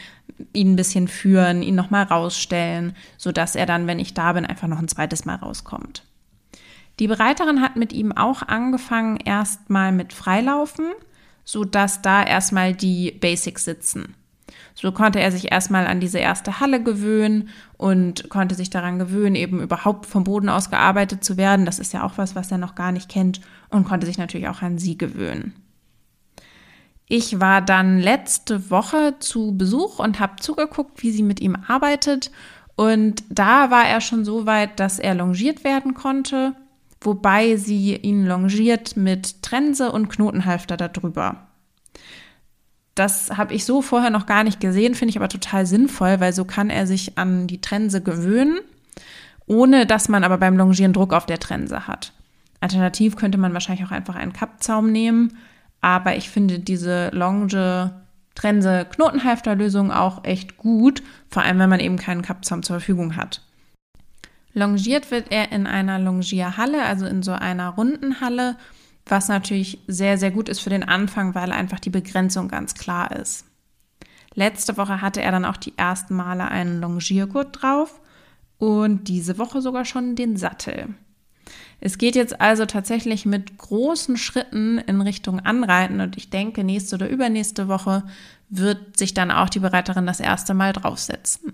ihn 0.52 0.72
ein 0.72 0.76
bisschen 0.76 1.08
führen, 1.08 1.62
ihn 1.62 1.74
nochmal 1.74 2.04
rausstellen, 2.04 2.94
sodass 3.18 3.56
er 3.56 3.66
dann, 3.66 3.86
wenn 3.86 3.98
ich 3.98 4.14
da 4.14 4.32
bin, 4.32 4.46
einfach 4.46 4.68
noch 4.68 4.78
ein 4.78 4.88
zweites 4.88 5.24
Mal 5.24 5.36
rauskommt. 5.36 6.04
Die 6.98 7.08
Bereiterin 7.08 7.60
hat 7.60 7.76
mit 7.76 7.92
ihm 7.92 8.12
auch 8.12 8.42
angefangen, 8.42 9.16
erstmal 9.16 9.92
mit 9.92 10.12
Freilaufen 10.12 10.86
sodass 11.44 12.02
da 12.02 12.22
erstmal 12.22 12.74
die 12.74 13.12
Basics 13.12 13.64
sitzen. 13.64 14.14
So 14.74 14.92
konnte 14.92 15.20
er 15.20 15.30
sich 15.30 15.52
erstmal 15.52 15.86
an 15.86 16.00
diese 16.00 16.18
erste 16.18 16.60
Halle 16.60 16.82
gewöhnen 16.82 17.50
und 17.76 18.28
konnte 18.30 18.54
sich 18.54 18.70
daran 18.70 18.98
gewöhnen, 18.98 19.36
eben 19.36 19.60
überhaupt 19.60 20.06
vom 20.06 20.24
Boden 20.24 20.48
aus 20.48 20.70
gearbeitet 20.70 21.24
zu 21.24 21.36
werden. 21.36 21.66
Das 21.66 21.78
ist 21.78 21.92
ja 21.92 22.04
auch 22.04 22.16
was, 22.16 22.34
was 22.34 22.50
er 22.50 22.58
noch 22.58 22.74
gar 22.74 22.92
nicht 22.92 23.08
kennt 23.08 23.40
und 23.68 23.84
konnte 23.84 24.06
sich 24.06 24.18
natürlich 24.18 24.48
auch 24.48 24.62
an 24.62 24.78
sie 24.78 24.96
gewöhnen. 24.96 25.54
Ich 27.06 27.40
war 27.40 27.60
dann 27.60 27.98
letzte 27.98 28.70
Woche 28.70 29.16
zu 29.18 29.56
Besuch 29.56 29.98
und 29.98 30.18
habe 30.18 30.36
zugeguckt, 30.40 31.02
wie 31.02 31.10
sie 31.10 31.22
mit 31.22 31.40
ihm 31.40 31.56
arbeitet. 31.68 32.30
Und 32.74 33.22
da 33.28 33.70
war 33.70 33.86
er 33.86 34.00
schon 34.00 34.24
so 34.24 34.46
weit, 34.46 34.80
dass 34.80 34.98
er 34.98 35.14
longiert 35.14 35.62
werden 35.62 35.92
konnte, 35.92 36.54
wobei 37.04 37.56
sie 37.56 37.96
ihn 37.96 38.26
longiert 38.26 38.96
mit 38.96 39.42
Trense 39.42 39.92
und 39.92 40.08
Knotenhalfter 40.08 40.76
darüber. 40.76 41.48
Das 42.94 43.36
habe 43.36 43.54
ich 43.54 43.64
so 43.64 43.80
vorher 43.80 44.10
noch 44.10 44.26
gar 44.26 44.44
nicht 44.44 44.60
gesehen, 44.60 44.94
finde 44.94 45.10
ich 45.10 45.16
aber 45.16 45.28
total 45.28 45.66
sinnvoll, 45.66 46.20
weil 46.20 46.32
so 46.32 46.44
kann 46.44 46.68
er 46.68 46.86
sich 46.86 47.16
an 47.16 47.46
die 47.46 47.60
Trense 47.60 48.02
gewöhnen, 48.02 48.58
ohne 49.46 49.86
dass 49.86 50.08
man 50.08 50.24
aber 50.24 50.38
beim 50.38 50.56
Longieren 50.56 50.92
Druck 50.92 51.12
auf 51.14 51.26
der 51.26 51.40
Trense 51.40 51.86
hat. 51.86 52.12
Alternativ 52.60 53.16
könnte 53.16 53.38
man 53.38 53.54
wahrscheinlich 53.54 53.86
auch 53.86 53.92
einfach 53.92 54.14
einen 54.14 54.32
Kappzaum 54.32 54.92
nehmen, 54.92 55.38
aber 55.80 56.16
ich 56.16 56.28
finde 56.30 56.58
diese 56.58 57.08
Longe 57.12 58.02
Trense 58.34 58.86
Knotenhalfter 58.90 59.54
Lösung 59.54 59.90
auch 59.90 60.24
echt 60.24 60.56
gut, 60.56 61.02
vor 61.28 61.42
allem 61.42 61.58
wenn 61.58 61.68
man 61.68 61.80
eben 61.80 61.96
keinen 61.96 62.22
Kappzaum 62.22 62.62
zur 62.62 62.76
Verfügung 62.76 63.16
hat. 63.16 63.42
Longiert 64.54 65.10
wird 65.10 65.30
er 65.30 65.52
in 65.52 65.66
einer 65.66 65.98
Longierhalle, 65.98 66.84
also 66.84 67.06
in 67.06 67.22
so 67.22 67.32
einer 67.32 67.70
runden 67.70 68.20
Halle 68.20 68.56
was 69.06 69.28
natürlich 69.28 69.78
sehr, 69.86 70.18
sehr 70.18 70.30
gut 70.30 70.48
ist 70.48 70.60
für 70.60 70.70
den 70.70 70.84
Anfang, 70.84 71.34
weil 71.34 71.52
einfach 71.52 71.80
die 71.80 71.90
Begrenzung 71.90 72.48
ganz 72.48 72.74
klar 72.74 73.14
ist. 73.16 73.44
Letzte 74.34 74.76
Woche 74.76 75.00
hatte 75.00 75.20
er 75.20 75.32
dann 75.32 75.44
auch 75.44 75.56
die 75.56 75.76
ersten 75.76 76.14
Male 76.14 76.48
einen 76.48 76.80
Longiergurt 76.80 77.60
drauf 77.60 78.00
und 78.58 79.08
diese 79.08 79.38
Woche 79.38 79.60
sogar 79.60 79.84
schon 79.84 80.16
den 80.16 80.36
Sattel. 80.36 80.94
Es 81.80 81.98
geht 81.98 82.14
jetzt 82.14 82.40
also 82.40 82.64
tatsächlich 82.64 83.26
mit 83.26 83.58
großen 83.58 84.16
Schritten 84.16 84.78
in 84.78 85.00
Richtung 85.00 85.40
Anreiten 85.40 86.00
und 86.00 86.16
ich 86.16 86.30
denke, 86.30 86.62
nächste 86.62 86.94
oder 86.94 87.08
übernächste 87.08 87.66
Woche 87.66 88.04
wird 88.48 88.96
sich 88.96 89.14
dann 89.14 89.32
auch 89.32 89.48
die 89.48 89.58
Bereiterin 89.58 90.06
das 90.06 90.20
erste 90.20 90.54
Mal 90.54 90.72
draufsetzen. 90.72 91.52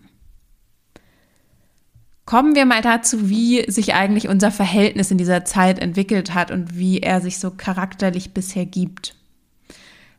Kommen 2.28 2.54
wir 2.54 2.66
mal 2.66 2.82
dazu, 2.82 3.30
wie 3.30 3.64
sich 3.70 3.94
eigentlich 3.94 4.28
unser 4.28 4.50
Verhältnis 4.50 5.10
in 5.10 5.16
dieser 5.16 5.46
Zeit 5.46 5.78
entwickelt 5.78 6.34
hat 6.34 6.50
und 6.50 6.76
wie 6.76 7.00
er 7.00 7.22
sich 7.22 7.38
so 7.38 7.50
charakterlich 7.50 8.34
bisher 8.34 8.66
gibt. 8.66 9.14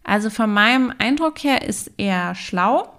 Also 0.04 0.32
von 0.32 0.52
meinem 0.52 0.92
Eindruck 0.98 1.44
her 1.44 1.68
ist 1.68 1.92
er 1.98 2.34
schlau, 2.34 2.90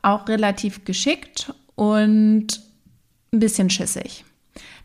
auch 0.00 0.26
relativ 0.26 0.86
geschickt 0.86 1.52
und 1.74 2.62
ein 3.30 3.40
bisschen 3.40 3.68
schissig. 3.68 4.24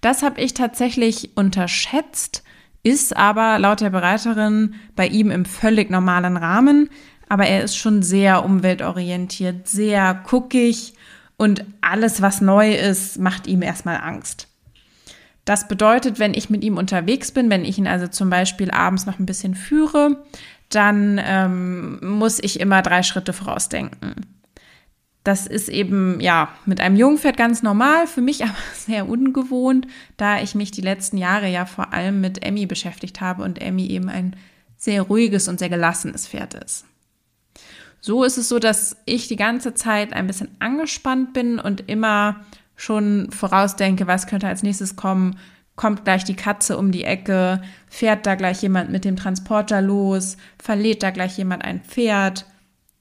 Das 0.01 0.21
habe 0.21 0.41
ich 0.41 0.53
tatsächlich 0.53 1.37
unterschätzt, 1.37 2.43
ist 2.83 3.15
aber 3.15 3.57
laut 3.57 3.79
der 3.79 3.89
Bereiterin 3.89 4.75
bei 4.97 5.07
ihm 5.07 5.31
im 5.31 5.45
völlig 5.45 5.89
normalen 5.89 6.35
Rahmen. 6.35 6.89
Aber 7.29 7.47
er 7.47 7.63
ist 7.63 7.77
schon 7.77 8.03
sehr 8.03 8.43
umweltorientiert, 8.43 9.65
sehr 9.65 10.13
guckig 10.27 10.93
und 11.37 11.65
alles, 11.81 12.21
was 12.21 12.41
neu 12.41 12.73
ist, 12.73 13.19
macht 13.19 13.47
ihm 13.47 13.61
erstmal 13.61 13.97
Angst. 13.97 14.47
Das 15.43 15.67
bedeutet, 15.67 16.17
wenn 16.17 16.33
ich 16.33 16.49
mit 16.49 16.63
ihm 16.63 16.77
unterwegs 16.77 17.31
bin, 17.31 17.49
wenn 17.49 17.65
ich 17.65 17.77
ihn 17.77 17.87
also 17.87 18.07
zum 18.07 18.29
Beispiel 18.29 18.71
abends 18.71 19.05
noch 19.05 19.19
ein 19.19 19.27
bisschen 19.27 19.53
führe, 19.53 20.23
dann 20.69 21.21
ähm, 21.23 21.99
muss 22.01 22.39
ich 22.41 22.59
immer 22.59 22.81
drei 22.81 23.03
Schritte 23.03 23.31
vorausdenken. 23.31 24.15
Das 25.23 25.47
ist 25.47 25.69
eben, 25.69 26.19
ja, 26.19 26.49
mit 26.65 26.79
einem 26.79 26.95
Jungpferd 26.95 27.37
ganz 27.37 27.63
normal, 27.63 28.07
für 28.07 28.21
mich 28.21 28.43
aber 28.43 28.55
sehr 28.73 29.07
ungewohnt, 29.07 29.87
da 30.17 30.41
ich 30.41 30.55
mich 30.55 30.71
die 30.71 30.81
letzten 30.81 31.17
Jahre 31.17 31.47
ja 31.47 31.65
vor 31.65 31.93
allem 31.93 32.21
mit 32.21 32.43
Emmy 32.43 32.65
beschäftigt 32.65 33.21
habe 33.21 33.43
und 33.43 33.61
Emmy 33.61 33.85
eben 33.87 34.09
ein 34.09 34.35
sehr 34.77 35.03
ruhiges 35.03 35.47
und 35.47 35.59
sehr 35.59 35.69
gelassenes 35.69 36.27
Pferd 36.27 36.55
ist. 36.55 36.85
So 38.05 38.23
ist 38.23 38.37
es 38.37 38.49
so, 38.49 38.59
dass 38.59 38.97
ich 39.05 39.27
die 39.29 39.35
ganze 39.35 39.73
Zeit 39.73 40.13
ein 40.13 40.27
bisschen 40.27 40.49
angespannt 40.59 41.33
bin 41.33 41.57
und 41.57 41.89
immer 41.89 42.45
schon 42.75 43.31
vorausdenke, 43.31 44.05
was 44.05 44.27
könnte 44.27 44.47
als 44.47 44.61
nächstes 44.61 44.95
kommen. 44.95 45.39
Kommt 45.75 46.03
gleich 46.03 46.23
die 46.23 46.35
Katze 46.35 46.77
um 46.77 46.91
die 46.91 47.03
Ecke? 47.03 47.63
Fährt 47.87 48.27
da 48.27 48.35
gleich 48.35 48.61
jemand 48.61 48.91
mit 48.91 49.05
dem 49.05 49.15
Transporter 49.15 49.81
los? 49.81 50.37
Verlädt 50.61 51.01
da 51.01 51.09
gleich 51.09 51.35
jemand 51.39 51.65
ein 51.65 51.81
Pferd? 51.81 52.45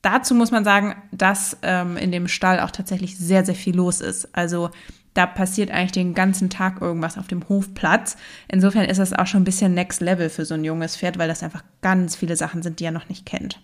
Dazu 0.01 0.35
muss 0.35 0.51
man 0.51 0.65
sagen, 0.65 0.95
dass 1.13 1.59
ähm, 1.61 1.99
in 1.99 2.11
dem 2.11 2.27
Stall 2.27 2.59
auch 2.61 2.71
tatsächlich 2.71 3.19
sehr, 3.19 3.45
sehr 3.45 3.55
viel 3.55 3.77
los 3.77 4.01
ist. 4.01 4.35
Also 4.35 4.71
da 5.13 5.27
passiert 5.27 5.71
eigentlich 5.71 5.93
den 5.93 6.15
ganzen 6.15 6.49
Tag 6.49 6.81
irgendwas 6.81 7.19
auf 7.19 7.27
dem 7.27 7.47
Hofplatz. 7.51 8.17
Insofern 8.49 8.87
ist 8.87 9.01
das 9.01 9.13
auch 9.13 9.27
schon 9.27 9.43
ein 9.43 9.45
bisschen 9.45 9.75
Next 9.75 10.01
Level 10.01 10.31
für 10.31 10.47
so 10.47 10.55
ein 10.55 10.65
junges 10.65 10.97
Pferd, 10.97 11.19
weil 11.19 11.29
das 11.29 11.43
einfach 11.43 11.63
ganz 11.83 12.17
viele 12.17 12.37
Sachen 12.37 12.63
sind, 12.63 12.81
die 12.81 12.87
er 12.87 12.91
noch 12.91 13.11
nicht 13.11 13.27
kennt. 13.27 13.61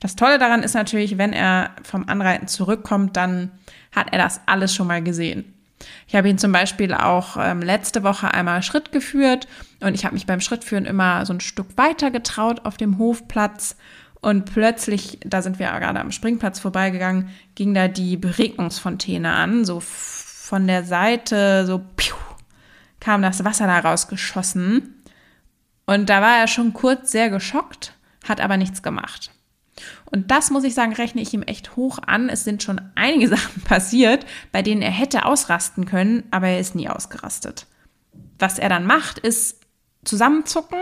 Das 0.00 0.16
Tolle 0.16 0.38
daran 0.38 0.62
ist 0.62 0.74
natürlich, 0.74 1.18
wenn 1.18 1.32
er 1.32 1.70
vom 1.82 2.08
Anreiten 2.08 2.46
zurückkommt, 2.46 3.16
dann 3.16 3.50
hat 3.94 4.12
er 4.12 4.18
das 4.18 4.40
alles 4.46 4.74
schon 4.74 4.86
mal 4.86 5.02
gesehen. 5.02 5.54
Ich 6.06 6.14
habe 6.14 6.28
ihn 6.28 6.38
zum 6.38 6.52
Beispiel 6.52 6.92
auch 6.92 7.36
ähm, 7.38 7.62
letzte 7.62 8.02
Woche 8.02 8.32
einmal 8.32 8.62
Schritt 8.62 8.92
geführt 8.92 9.46
und 9.80 9.94
ich 9.94 10.04
habe 10.04 10.14
mich 10.14 10.26
beim 10.26 10.40
Schrittführen 10.40 10.86
immer 10.86 11.24
so 11.26 11.32
ein 11.32 11.40
Stück 11.40 11.76
weiter 11.76 12.10
getraut 12.10 12.64
auf 12.64 12.76
dem 12.76 12.98
Hofplatz 12.98 13.76
und 14.20 14.52
plötzlich, 14.52 15.20
da 15.24 15.42
sind 15.42 15.58
wir 15.58 15.66
gerade 15.66 16.00
am 16.00 16.10
Springplatz 16.10 16.58
vorbeigegangen, 16.58 17.30
ging 17.54 17.74
da 17.74 17.86
die 17.86 18.16
Beregnungsfontäne 18.16 19.32
an, 19.32 19.64
so 19.64 19.80
von 19.80 20.66
der 20.66 20.82
Seite, 20.82 21.66
so 21.66 21.80
piu, 21.96 22.16
kam 22.98 23.22
das 23.22 23.44
Wasser 23.44 23.66
da 23.66 23.78
rausgeschossen 23.78 25.04
und 25.86 26.10
da 26.10 26.20
war 26.20 26.38
er 26.38 26.48
schon 26.48 26.72
kurz 26.72 27.12
sehr 27.12 27.30
geschockt, 27.30 27.94
hat 28.26 28.40
aber 28.40 28.56
nichts 28.56 28.82
gemacht. 28.82 29.30
Und 30.10 30.30
das 30.30 30.50
muss 30.50 30.64
ich 30.64 30.74
sagen, 30.74 30.92
rechne 30.92 31.20
ich 31.20 31.34
ihm 31.34 31.42
echt 31.42 31.76
hoch 31.76 31.98
an. 32.06 32.28
Es 32.28 32.44
sind 32.44 32.62
schon 32.62 32.80
einige 32.94 33.28
Sachen 33.36 33.62
passiert, 33.62 34.26
bei 34.52 34.62
denen 34.62 34.82
er 34.82 34.90
hätte 34.90 35.24
ausrasten 35.24 35.86
können, 35.86 36.24
aber 36.30 36.48
er 36.48 36.60
ist 36.60 36.74
nie 36.74 36.88
ausgerastet. 36.88 37.66
Was 38.38 38.58
er 38.58 38.68
dann 38.68 38.86
macht, 38.86 39.18
ist 39.18 39.60
zusammenzucken, 40.04 40.78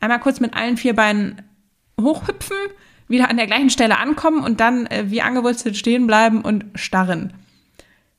einmal 0.00 0.20
kurz 0.20 0.40
mit 0.40 0.54
allen 0.54 0.76
vier 0.76 0.94
Beinen 0.94 1.42
hochhüpfen, 2.00 2.56
wieder 3.08 3.28
an 3.28 3.36
der 3.36 3.46
gleichen 3.46 3.70
Stelle 3.70 3.98
ankommen 3.98 4.44
und 4.44 4.60
dann 4.60 4.86
äh, 4.86 5.10
wie 5.10 5.22
angewurzelt 5.22 5.76
stehen 5.76 6.06
bleiben 6.06 6.42
und 6.42 6.64
starren. 6.76 7.32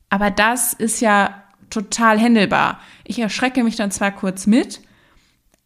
Aber 0.09 0.29
das 0.29 0.73
ist 0.73 0.99
ja 0.99 1.43
total 1.69 2.19
händelbar. 2.19 2.81
Ich 3.05 3.17
erschrecke 3.19 3.63
mich 3.63 3.77
dann 3.77 3.91
zwar 3.91 4.11
kurz 4.11 4.45
mit, 4.45 4.81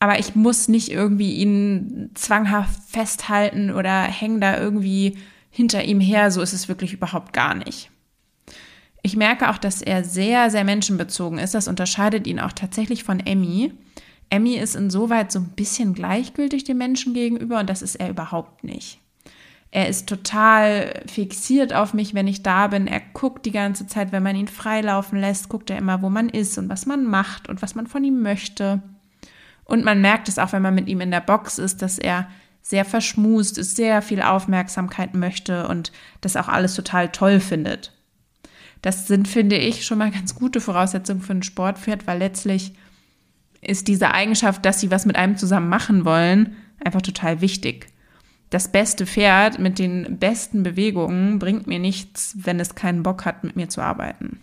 aber 0.06 0.20
ich 0.20 0.36
muss 0.36 0.68
nicht 0.68 0.92
irgendwie 0.92 1.34
ihn 1.34 2.12
zwanghaft 2.14 2.80
festhalten 2.88 3.72
oder 3.72 4.04
hängen 4.04 4.40
da 4.40 4.56
irgendwie 4.56 5.18
hinter 5.50 5.84
ihm 5.84 6.00
her. 6.00 6.30
So 6.30 6.44
ist 6.44 6.54
es 6.54 6.68
wirklich 6.68 6.94
überhaupt 6.94 7.34
gar 7.34 7.56
nicht. 7.56 7.90
Ich 9.02 9.16
merke 9.16 9.50
auch, 9.50 9.58
dass 9.58 9.82
er 9.82 10.04
sehr, 10.04 10.52
sehr 10.52 10.64
menschenbezogen 10.64 11.40
ist. 11.40 11.56
Das 11.56 11.68
unterscheidet 11.68 12.28
ihn 12.28 12.40
auch 12.40 12.52
tatsächlich 12.52 13.04
von 13.04 13.20
Emmy. 13.20 13.74
Emmy 14.30 14.58
ist 14.58 14.76
insoweit 14.76 15.32
so 15.32 15.40
ein 15.40 15.54
bisschen 15.56 15.96
gleichgültig 15.96 16.66
dem 16.66 16.78
Menschen 16.78 17.16
gegenüber 17.16 17.60
und 17.60 17.68
das 17.68 17.82
ist 17.82 17.96
er 17.96 18.12
überhaupt 18.12 18.64
nicht. 18.64 19.00
Er 19.72 19.90
ist 19.90 20.08
total 20.08 21.02
fixiert 21.08 21.74
auf 21.74 21.96
mich, 21.96 22.14
wenn 22.14 22.28
ich 22.28 22.44
da 22.44 22.68
bin. 22.68 22.86
Er 22.86 23.02
guckt 23.14 23.48
die 23.48 23.52
ganze 23.52 23.88
Zeit, 23.88 24.12
wenn 24.12 24.22
man 24.22 24.36
ihn 24.36 24.50
freilaufen 24.50 25.20
lässt, 25.20 25.50
guckt 25.50 25.72
er 25.72 25.80
immer, 25.80 26.04
wo 26.04 26.12
man 26.12 26.30
ist 26.30 26.60
und 26.60 26.70
was 26.70 26.86
man 26.86 27.06
macht 27.06 27.50
und 27.50 27.64
was 27.64 27.74
man 27.74 27.88
von 27.88 28.04
ihm 28.04 28.22
möchte. 28.22 28.84
Und 29.66 29.84
man 29.84 30.00
merkt 30.00 30.30
es 30.30 30.40
auch, 30.40 30.54
wenn 30.54 30.62
man 30.62 30.76
mit 30.76 30.88
ihm 30.88 31.02
in 31.02 31.12
der 31.12 31.22
Box 31.22 31.58
ist, 31.58 31.82
dass 31.82 31.98
er 31.98 32.28
sehr 32.62 32.86
verschmust 32.86 33.58
ist, 33.58 33.76
sehr 33.76 34.02
viel 34.02 34.22
Aufmerksamkeit 34.22 35.14
möchte 35.14 35.68
und 35.68 35.92
das 36.22 36.36
auch 36.36 36.48
alles 36.48 36.76
total 36.76 37.10
toll 37.10 37.40
findet. 37.40 37.92
Das 38.82 39.08
sind, 39.08 39.28
finde 39.28 39.58
ich, 39.58 39.86
schon 39.86 39.98
mal 39.98 40.12
ganz 40.12 40.36
gute 40.36 40.62
Voraussetzungen 40.62 41.22
für 41.22 41.34
ein 41.34 41.44
Sportpferd, 41.44 42.08
weil 42.08 42.20
letztlich 42.20 42.74
ist 43.62 43.88
diese 43.88 44.12
Eigenschaft, 44.12 44.66
dass 44.66 44.80
sie 44.80 44.92
was 44.92 45.06
mit 45.06 45.16
einem 45.16 45.38
zusammen 45.38 45.70
machen 45.70 46.06
wollen, 46.06 46.56
einfach 46.84 47.02
total 47.02 47.42
wichtig. 47.42 47.88
Das 48.52 48.72
beste 48.72 49.08
Pferd 49.08 49.58
mit 49.58 49.80
den 49.80 50.20
besten 50.20 50.62
Bewegungen 50.62 51.40
bringt 51.40 51.66
mir 51.66 51.80
nichts, 51.80 52.36
wenn 52.38 52.60
es 52.60 52.76
keinen 52.76 53.02
Bock 53.02 53.26
hat, 53.26 53.44
mit 53.44 53.56
mir 53.56 53.70
zu 53.70 53.82
arbeiten 53.82 54.40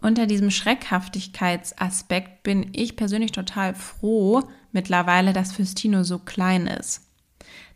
unter 0.00 0.26
diesem 0.26 0.50
Schreckhaftigkeitsaspekt 0.50 2.42
bin 2.42 2.70
ich 2.72 2.96
persönlich 2.96 3.32
total 3.32 3.74
froh 3.74 4.42
mittlerweile, 4.72 5.32
dass 5.32 5.52
Fürstino 5.52 6.04
so 6.04 6.18
klein 6.18 6.66
ist. 6.66 7.02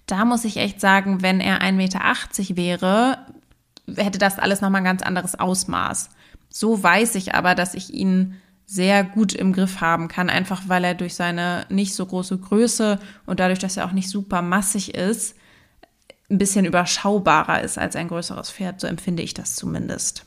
Da 0.07 0.25
muss 0.25 0.45
ich 0.45 0.57
echt 0.59 0.81
sagen, 0.81 1.23
wenn 1.23 1.41
er 1.41 1.61
1,80 1.61 1.73
Meter 1.73 2.57
wäre, 2.57 3.19
hätte 3.95 4.19
das 4.19 4.39
alles 4.39 4.61
nochmal 4.61 4.81
ein 4.81 4.87
ganz 4.87 5.03
anderes 5.03 5.39
Ausmaß. 5.39 6.11
So 6.49 6.83
weiß 6.83 7.15
ich 7.17 7.35
aber, 7.35 7.55
dass 7.55 7.75
ich 7.75 7.93
ihn 7.93 8.37
sehr 8.67 9.05
gut 9.05 9.35
im 9.35 9.53
Griff 9.53 9.81
haben 9.81 10.09
kann, 10.09 10.31
einfach 10.31 10.63
weil 10.69 10.85
er 10.85 10.95
durch 10.95 11.15
seine 11.15 11.67
nicht 11.69 11.95
so 11.95 12.07
große 12.07 12.39
Größe 12.39 12.99
und 13.27 13.41
dadurch, 13.41 13.59
dass 13.59 13.77
er 13.77 13.87
auch 13.87 13.93
nicht 13.93 14.09
super 14.09 14.41
massig 14.41 14.95
ist, 14.95 15.37
ein 16.31 16.39
bisschen 16.39 16.65
überschaubarer 16.65 17.63
ist 17.63 17.79
als 17.79 17.97
ein 17.97 18.09
größeres 18.09 18.51
Pferd, 18.51 18.81
so 18.81 18.87
empfinde 18.87 19.23
ich 19.23 19.35
das 19.35 19.57
zumindest. 19.57 20.25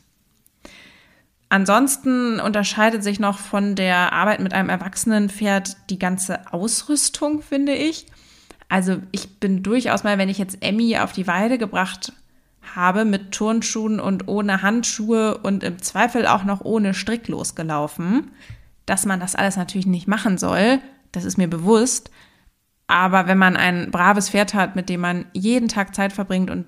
Ansonsten 1.49 2.39
unterscheidet 2.39 3.03
sich 3.03 3.19
noch 3.19 3.37
von 3.37 3.75
der 3.75 4.11
Arbeit 4.11 4.41
mit 4.41 4.53
einem 4.53 4.69
erwachsenen 4.69 5.29
Pferd 5.29 5.77
die 5.89 5.99
ganze 5.99 6.51
Ausrüstung, 6.51 7.41
finde 7.41 7.73
ich. 7.73 8.05
Also 8.67 8.97
ich 9.11 9.39
bin 9.39 9.63
durchaus 9.63 10.03
mal, 10.03 10.17
wenn 10.17 10.29
ich 10.29 10.37
jetzt 10.37 10.57
Emmy 10.61 10.97
auf 10.97 11.13
die 11.13 11.27
Weide 11.27 11.57
gebracht 11.57 12.11
habe 12.75 13.05
mit 13.05 13.31
Turnschuhen 13.31 14.01
und 14.01 14.27
ohne 14.27 14.61
Handschuhe 14.61 15.37
und 15.37 15.63
im 15.63 15.81
Zweifel 15.81 16.27
auch 16.27 16.43
noch 16.43 16.61
ohne 16.61 16.93
Strick 16.93 17.29
losgelaufen. 17.29 18.31
Dass 18.85 19.05
man 19.05 19.21
das 19.21 19.35
alles 19.35 19.55
natürlich 19.55 19.87
nicht 19.87 20.07
machen 20.07 20.37
soll, 20.37 20.79
das 21.13 21.23
ist 21.23 21.37
mir 21.37 21.49
bewusst. 21.49 22.11
Aber 22.87 23.27
wenn 23.27 23.37
man 23.37 23.55
ein 23.55 23.89
braves 23.91 24.29
Pferd 24.29 24.53
hat, 24.53 24.75
mit 24.75 24.89
dem 24.89 25.01
man 25.01 25.25
jeden 25.33 25.69
Tag 25.69 25.95
Zeit 25.95 26.11
verbringt 26.13 26.49
und 26.49 26.65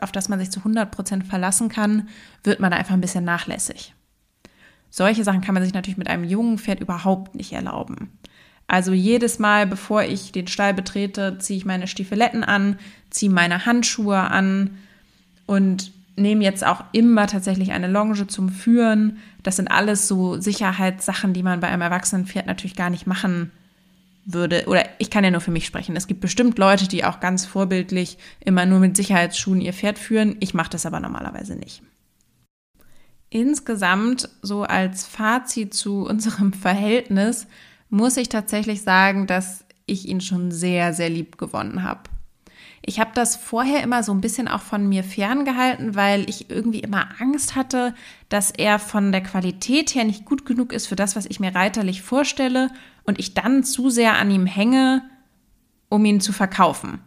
auf 0.00 0.12
das 0.12 0.28
man 0.28 0.38
sich 0.38 0.50
zu 0.50 0.60
100 0.60 0.90
Prozent 0.90 1.26
verlassen 1.26 1.68
kann, 1.68 2.08
wird 2.44 2.60
man 2.60 2.72
einfach 2.72 2.94
ein 2.94 3.00
bisschen 3.00 3.24
nachlässig. 3.24 3.94
Solche 4.94 5.24
Sachen 5.24 5.40
kann 5.40 5.54
man 5.54 5.64
sich 5.64 5.72
natürlich 5.72 5.96
mit 5.96 6.08
einem 6.08 6.24
jungen 6.24 6.58
Pferd 6.58 6.80
überhaupt 6.80 7.34
nicht 7.34 7.54
erlauben. 7.54 8.12
Also 8.68 8.92
jedes 8.92 9.38
Mal, 9.38 9.66
bevor 9.66 10.02
ich 10.02 10.32
den 10.32 10.48
Stall 10.48 10.74
betrete, 10.74 11.38
ziehe 11.38 11.56
ich 11.56 11.64
meine 11.64 11.86
Stiefeletten 11.86 12.44
an, 12.44 12.78
ziehe 13.08 13.32
meine 13.32 13.64
Handschuhe 13.64 14.18
an 14.18 14.76
und 15.46 15.92
nehme 16.16 16.44
jetzt 16.44 16.62
auch 16.62 16.84
immer 16.92 17.26
tatsächlich 17.26 17.72
eine 17.72 17.88
Longe 17.88 18.26
zum 18.26 18.50
Führen. 18.50 19.16
Das 19.42 19.56
sind 19.56 19.68
alles 19.68 20.08
so 20.08 20.38
Sicherheitssachen, 20.38 21.32
die 21.32 21.42
man 21.42 21.60
bei 21.60 21.68
einem 21.68 21.80
erwachsenen 21.80 22.26
Pferd 22.26 22.44
natürlich 22.46 22.76
gar 22.76 22.90
nicht 22.90 23.06
machen 23.06 23.50
würde. 24.26 24.64
Oder 24.66 24.84
ich 24.98 25.08
kann 25.08 25.24
ja 25.24 25.30
nur 25.30 25.40
für 25.40 25.52
mich 25.52 25.64
sprechen. 25.64 25.96
Es 25.96 26.06
gibt 26.06 26.20
bestimmt 26.20 26.58
Leute, 26.58 26.86
die 26.86 27.06
auch 27.06 27.18
ganz 27.18 27.46
vorbildlich 27.46 28.18
immer 28.40 28.66
nur 28.66 28.78
mit 28.78 28.98
Sicherheitsschuhen 28.98 29.62
ihr 29.62 29.72
Pferd 29.72 29.98
führen. 29.98 30.36
Ich 30.40 30.52
mache 30.52 30.70
das 30.70 30.84
aber 30.84 31.00
normalerweise 31.00 31.56
nicht. 31.56 31.82
Insgesamt, 33.34 34.28
so 34.42 34.64
als 34.64 35.06
Fazit 35.06 35.72
zu 35.72 36.04
unserem 36.04 36.52
Verhältnis, 36.52 37.46
muss 37.88 38.18
ich 38.18 38.28
tatsächlich 38.28 38.82
sagen, 38.82 39.26
dass 39.26 39.64
ich 39.86 40.06
ihn 40.06 40.20
schon 40.20 40.50
sehr, 40.50 40.92
sehr 40.92 41.08
lieb 41.08 41.38
gewonnen 41.38 41.82
habe. 41.82 42.02
Ich 42.84 43.00
habe 43.00 43.12
das 43.14 43.36
vorher 43.36 43.82
immer 43.82 44.02
so 44.02 44.12
ein 44.12 44.20
bisschen 44.20 44.48
auch 44.48 44.60
von 44.60 44.86
mir 44.86 45.02
ferngehalten, 45.02 45.94
weil 45.94 46.28
ich 46.28 46.50
irgendwie 46.50 46.80
immer 46.80 47.08
Angst 47.20 47.56
hatte, 47.56 47.94
dass 48.28 48.50
er 48.50 48.78
von 48.78 49.12
der 49.12 49.22
Qualität 49.22 49.94
her 49.94 50.04
nicht 50.04 50.26
gut 50.26 50.44
genug 50.44 50.70
ist 50.70 50.86
für 50.86 50.96
das, 50.96 51.16
was 51.16 51.24
ich 51.24 51.40
mir 51.40 51.54
reiterlich 51.54 52.02
vorstelle 52.02 52.68
und 53.04 53.18
ich 53.18 53.32
dann 53.32 53.64
zu 53.64 53.88
sehr 53.88 54.18
an 54.18 54.30
ihm 54.30 54.44
hänge, 54.44 55.04
um 55.88 56.04
ihn 56.04 56.20
zu 56.20 56.34
verkaufen. 56.34 56.98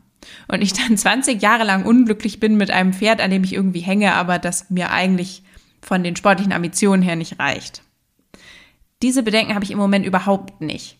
Und 0.47 0.63
ich 0.63 0.73
dann 0.73 0.97
20 0.97 1.39
Jahre 1.39 1.65
lang 1.65 1.85
unglücklich 1.85 2.39
bin 2.39 2.57
mit 2.57 2.71
einem 2.71 2.93
Pferd, 2.93 3.21
an 3.21 3.29
dem 3.29 3.43
ich 3.43 3.53
irgendwie 3.53 3.81
hänge, 3.81 4.15
aber 4.15 4.39
das 4.39 4.71
mir 4.71 4.89
eigentlich 4.89 5.43
von 5.85 6.03
den 6.03 6.15
sportlichen 6.15 6.53
Ambitionen 6.53 7.03
her 7.03 7.15
nicht 7.15 7.39
reicht. 7.39 7.81
Diese 9.01 9.23
Bedenken 9.23 9.53
habe 9.53 9.63
ich 9.63 9.71
im 9.71 9.77
Moment 9.77 10.05
überhaupt 10.05 10.61
nicht. 10.61 10.97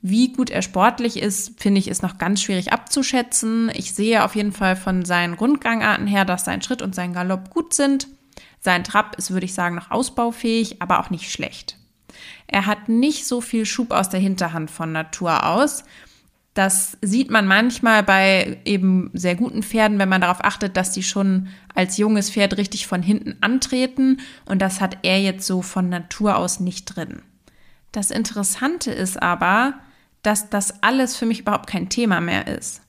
Wie 0.00 0.32
gut 0.32 0.50
er 0.50 0.62
sportlich 0.62 1.16
ist, 1.16 1.60
finde 1.60 1.78
ich, 1.78 1.86
ist 1.86 2.02
noch 2.02 2.18
ganz 2.18 2.42
schwierig 2.42 2.72
abzuschätzen. 2.72 3.70
Ich 3.74 3.94
sehe 3.94 4.24
auf 4.24 4.34
jeden 4.34 4.52
Fall 4.52 4.74
von 4.74 5.04
seinen 5.04 5.36
Grundgangarten 5.36 6.08
her, 6.08 6.24
dass 6.24 6.44
sein 6.44 6.62
Schritt 6.62 6.82
und 6.82 6.94
sein 6.94 7.12
Galopp 7.12 7.50
gut 7.50 7.72
sind. 7.72 8.08
Sein 8.58 8.84
Trab 8.84 9.16
ist, 9.16 9.30
würde 9.30 9.44
ich 9.44 9.54
sagen, 9.54 9.76
noch 9.76 9.90
ausbaufähig, 9.90 10.82
aber 10.82 10.98
auch 10.98 11.10
nicht 11.10 11.30
schlecht. 11.30 11.76
Er 12.46 12.66
hat 12.66 12.88
nicht 12.88 13.26
so 13.26 13.40
viel 13.40 13.64
Schub 13.64 13.92
aus 13.92 14.08
der 14.08 14.20
Hinterhand 14.20 14.70
von 14.70 14.92
Natur 14.92 15.46
aus. 15.46 15.84
Das 16.54 16.98
sieht 17.00 17.30
man 17.30 17.46
manchmal 17.46 18.02
bei 18.02 18.60
eben 18.66 19.10
sehr 19.14 19.36
guten 19.36 19.62
Pferden, 19.62 19.98
wenn 19.98 20.08
man 20.10 20.20
darauf 20.20 20.44
achtet, 20.44 20.76
dass 20.76 20.92
die 20.92 21.02
schon 21.02 21.48
als 21.74 21.96
junges 21.96 22.30
Pferd 22.30 22.58
richtig 22.58 22.86
von 22.86 23.02
hinten 23.02 23.36
antreten. 23.40 24.20
Und 24.44 24.60
das 24.60 24.80
hat 24.80 24.98
er 25.02 25.20
jetzt 25.20 25.46
so 25.46 25.62
von 25.62 25.88
Natur 25.88 26.36
aus 26.36 26.60
nicht 26.60 26.84
drin. 26.84 27.22
Das 27.90 28.10
Interessante 28.10 28.90
ist 28.90 29.22
aber, 29.22 29.74
dass 30.22 30.50
das 30.50 30.82
alles 30.82 31.16
für 31.16 31.26
mich 31.26 31.40
überhaupt 31.40 31.68
kein 31.68 31.88
Thema 31.88 32.20
mehr 32.20 32.46
ist. 32.46 32.82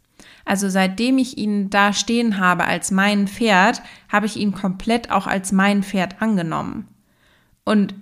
Also 0.45 0.69
seitdem 0.69 1.17
ich 1.17 1.37
ihn 1.37 1.69
da 1.69 1.93
stehen 1.93 2.39
habe 2.39 2.65
als 2.65 2.91
mein 2.91 3.27
Pferd, 3.27 3.81
habe 4.09 4.25
ich 4.25 4.35
ihn 4.35 4.53
komplett 4.53 5.09
auch 5.09 5.25
als 5.25 5.53
mein 5.53 5.83
Pferd 5.83 6.21
angenommen. 6.21 6.87
Und 7.63 7.95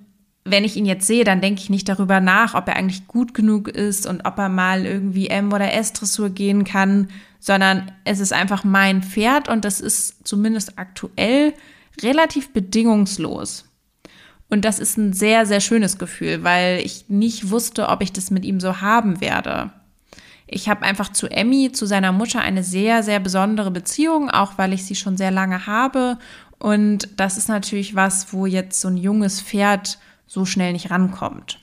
wenn 0.44 0.64
ich 0.64 0.76
ihn 0.76 0.86
jetzt 0.86 1.06
sehe, 1.06 1.24
dann 1.24 1.42
denke 1.42 1.62
ich 1.62 1.70
nicht 1.70 1.88
darüber 1.88 2.20
nach, 2.20 2.56
ob 2.56 2.68
er 2.68 2.76
eigentlich 2.76 3.08
gut 3.08 3.34
genug 3.34 3.68
ist 3.68 4.08
und 4.08 4.26
ob 4.26 4.38
er 4.40 4.50
mal 4.50 4.86
irgendwie 4.86 5.28
M- 5.28 5.54
oder 5.54 5.74
S-Dressur 5.74 6.30
gehen 6.30 6.64
kann, 6.64 7.10
sondern 7.40 7.92
es 8.06 8.20
ist 8.20 8.34
einfach 8.34 8.64
mein 8.64 9.04
Pferd 9.04 9.50
und 9.50 9.66
das 9.66 9.82
ist 9.82 10.28
zumindest 10.28 10.78
aktuell 10.80 11.54
relativ 12.02 12.54
bedingungslos. 12.54 13.66
Und 14.50 14.66
das 14.66 14.80
ist 14.80 14.98
ein 14.98 15.14
sehr, 15.14 15.46
sehr 15.46 15.62
schönes 15.62 15.98
Gefühl, 15.98 16.44
weil 16.44 16.80
ich 16.84 17.06
nicht 17.08 17.52
wusste, 17.52 17.88
ob 17.88 18.02
ich 18.02 18.12
das 18.12 18.32
mit 18.32 18.44
ihm 18.44 18.60
so 18.60 18.82
haben 18.82 19.22
werde. 19.22 19.72
Ich 20.46 20.68
habe 20.68 20.82
einfach 20.82 21.14
zu 21.14 21.28
Emmy, 21.28 21.72
zu 21.72 21.86
seiner 21.86 22.12
Mutter, 22.12 22.42
eine 22.42 22.64
sehr, 22.64 23.04
sehr 23.04 23.22
besondere 23.22 23.72
Beziehung, 23.72 24.30
auch 24.30 24.58
weil 24.58 24.74
ich 24.74 24.84
sie 24.86 24.96
schon 24.96 25.16
sehr 25.16 25.32
lange 25.32 25.68
habe. 25.68 26.18
Und 26.60 27.08
das 27.18 27.38
ist 27.38 27.48
natürlich 27.48 27.96
was, 27.96 28.34
wo 28.34 28.46
jetzt 28.46 28.82
so 28.82 28.90
ein 28.90 28.98
junges 28.98 29.42
Pferd 29.42 29.98
so 30.32 30.46
schnell 30.46 30.72
nicht 30.72 30.92
rankommt. 30.92 31.60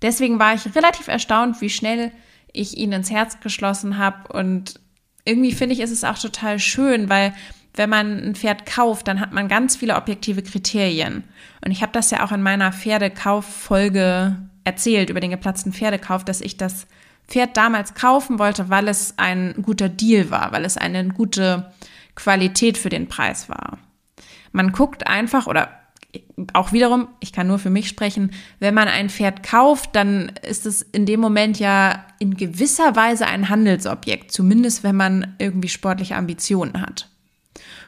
Deswegen 0.00 0.38
war 0.38 0.54
ich 0.54 0.76
relativ 0.76 1.08
erstaunt, 1.08 1.60
wie 1.60 1.70
schnell 1.70 2.12
ich 2.52 2.76
ihn 2.76 2.92
ins 2.92 3.10
Herz 3.10 3.40
geschlossen 3.40 3.98
habe. 3.98 4.32
Und 4.32 4.78
irgendwie 5.24 5.50
finde 5.50 5.74
ich, 5.74 5.80
ist 5.80 5.90
es 5.90 6.04
auch 6.04 6.16
total 6.16 6.60
schön, 6.60 7.08
weil 7.08 7.34
wenn 7.74 7.90
man 7.90 8.16
ein 8.22 8.36
Pferd 8.36 8.64
kauft, 8.64 9.08
dann 9.08 9.18
hat 9.18 9.32
man 9.32 9.48
ganz 9.48 9.74
viele 9.74 9.96
objektive 9.96 10.44
Kriterien. 10.44 11.24
Und 11.64 11.72
ich 11.72 11.82
habe 11.82 11.90
das 11.90 12.12
ja 12.12 12.24
auch 12.24 12.30
in 12.30 12.42
meiner 12.42 12.72
Pferdekauffolge 12.72 14.36
erzählt 14.62 15.10
über 15.10 15.18
den 15.18 15.32
geplatzten 15.32 15.72
Pferdekauf, 15.72 16.24
dass 16.24 16.40
ich 16.40 16.58
das 16.58 16.86
Pferd 17.26 17.56
damals 17.56 17.94
kaufen 17.94 18.38
wollte, 18.38 18.68
weil 18.68 18.86
es 18.86 19.14
ein 19.16 19.62
guter 19.62 19.88
Deal 19.88 20.30
war, 20.30 20.52
weil 20.52 20.64
es 20.64 20.76
eine 20.76 21.08
gute 21.08 21.72
Qualität 22.14 22.78
für 22.78 22.88
den 22.88 23.08
Preis 23.08 23.48
war. 23.48 23.78
Man 24.52 24.70
guckt 24.70 25.08
einfach 25.08 25.48
oder 25.48 25.70
auch 26.52 26.72
wiederum, 26.72 27.08
ich 27.20 27.32
kann 27.32 27.46
nur 27.46 27.58
für 27.58 27.70
mich 27.70 27.88
sprechen, 27.88 28.32
wenn 28.58 28.74
man 28.74 28.88
ein 28.88 29.10
Pferd 29.10 29.42
kauft, 29.42 29.96
dann 29.96 30.32
ist 30.48 30.66
es 30.66 30.82
in 30.82 31.06
dem 31.06 31.20
Moment 31.20 31.58
ja 31.58 32.04
in 32.18 32.36
gewisser 32.36 32.96
Weise 32.96 33.26
ein 33.26 33.48
Handelsobjekt, 33.48 34.32
zumindest 34.32 34.84
wenn 34.84 34.96
man 34.96 35.34
irgendwie 35.38 35.68
sportliche 35.68 36.16
Ambitionen 36.16 36.80
hat. 36.80 37.08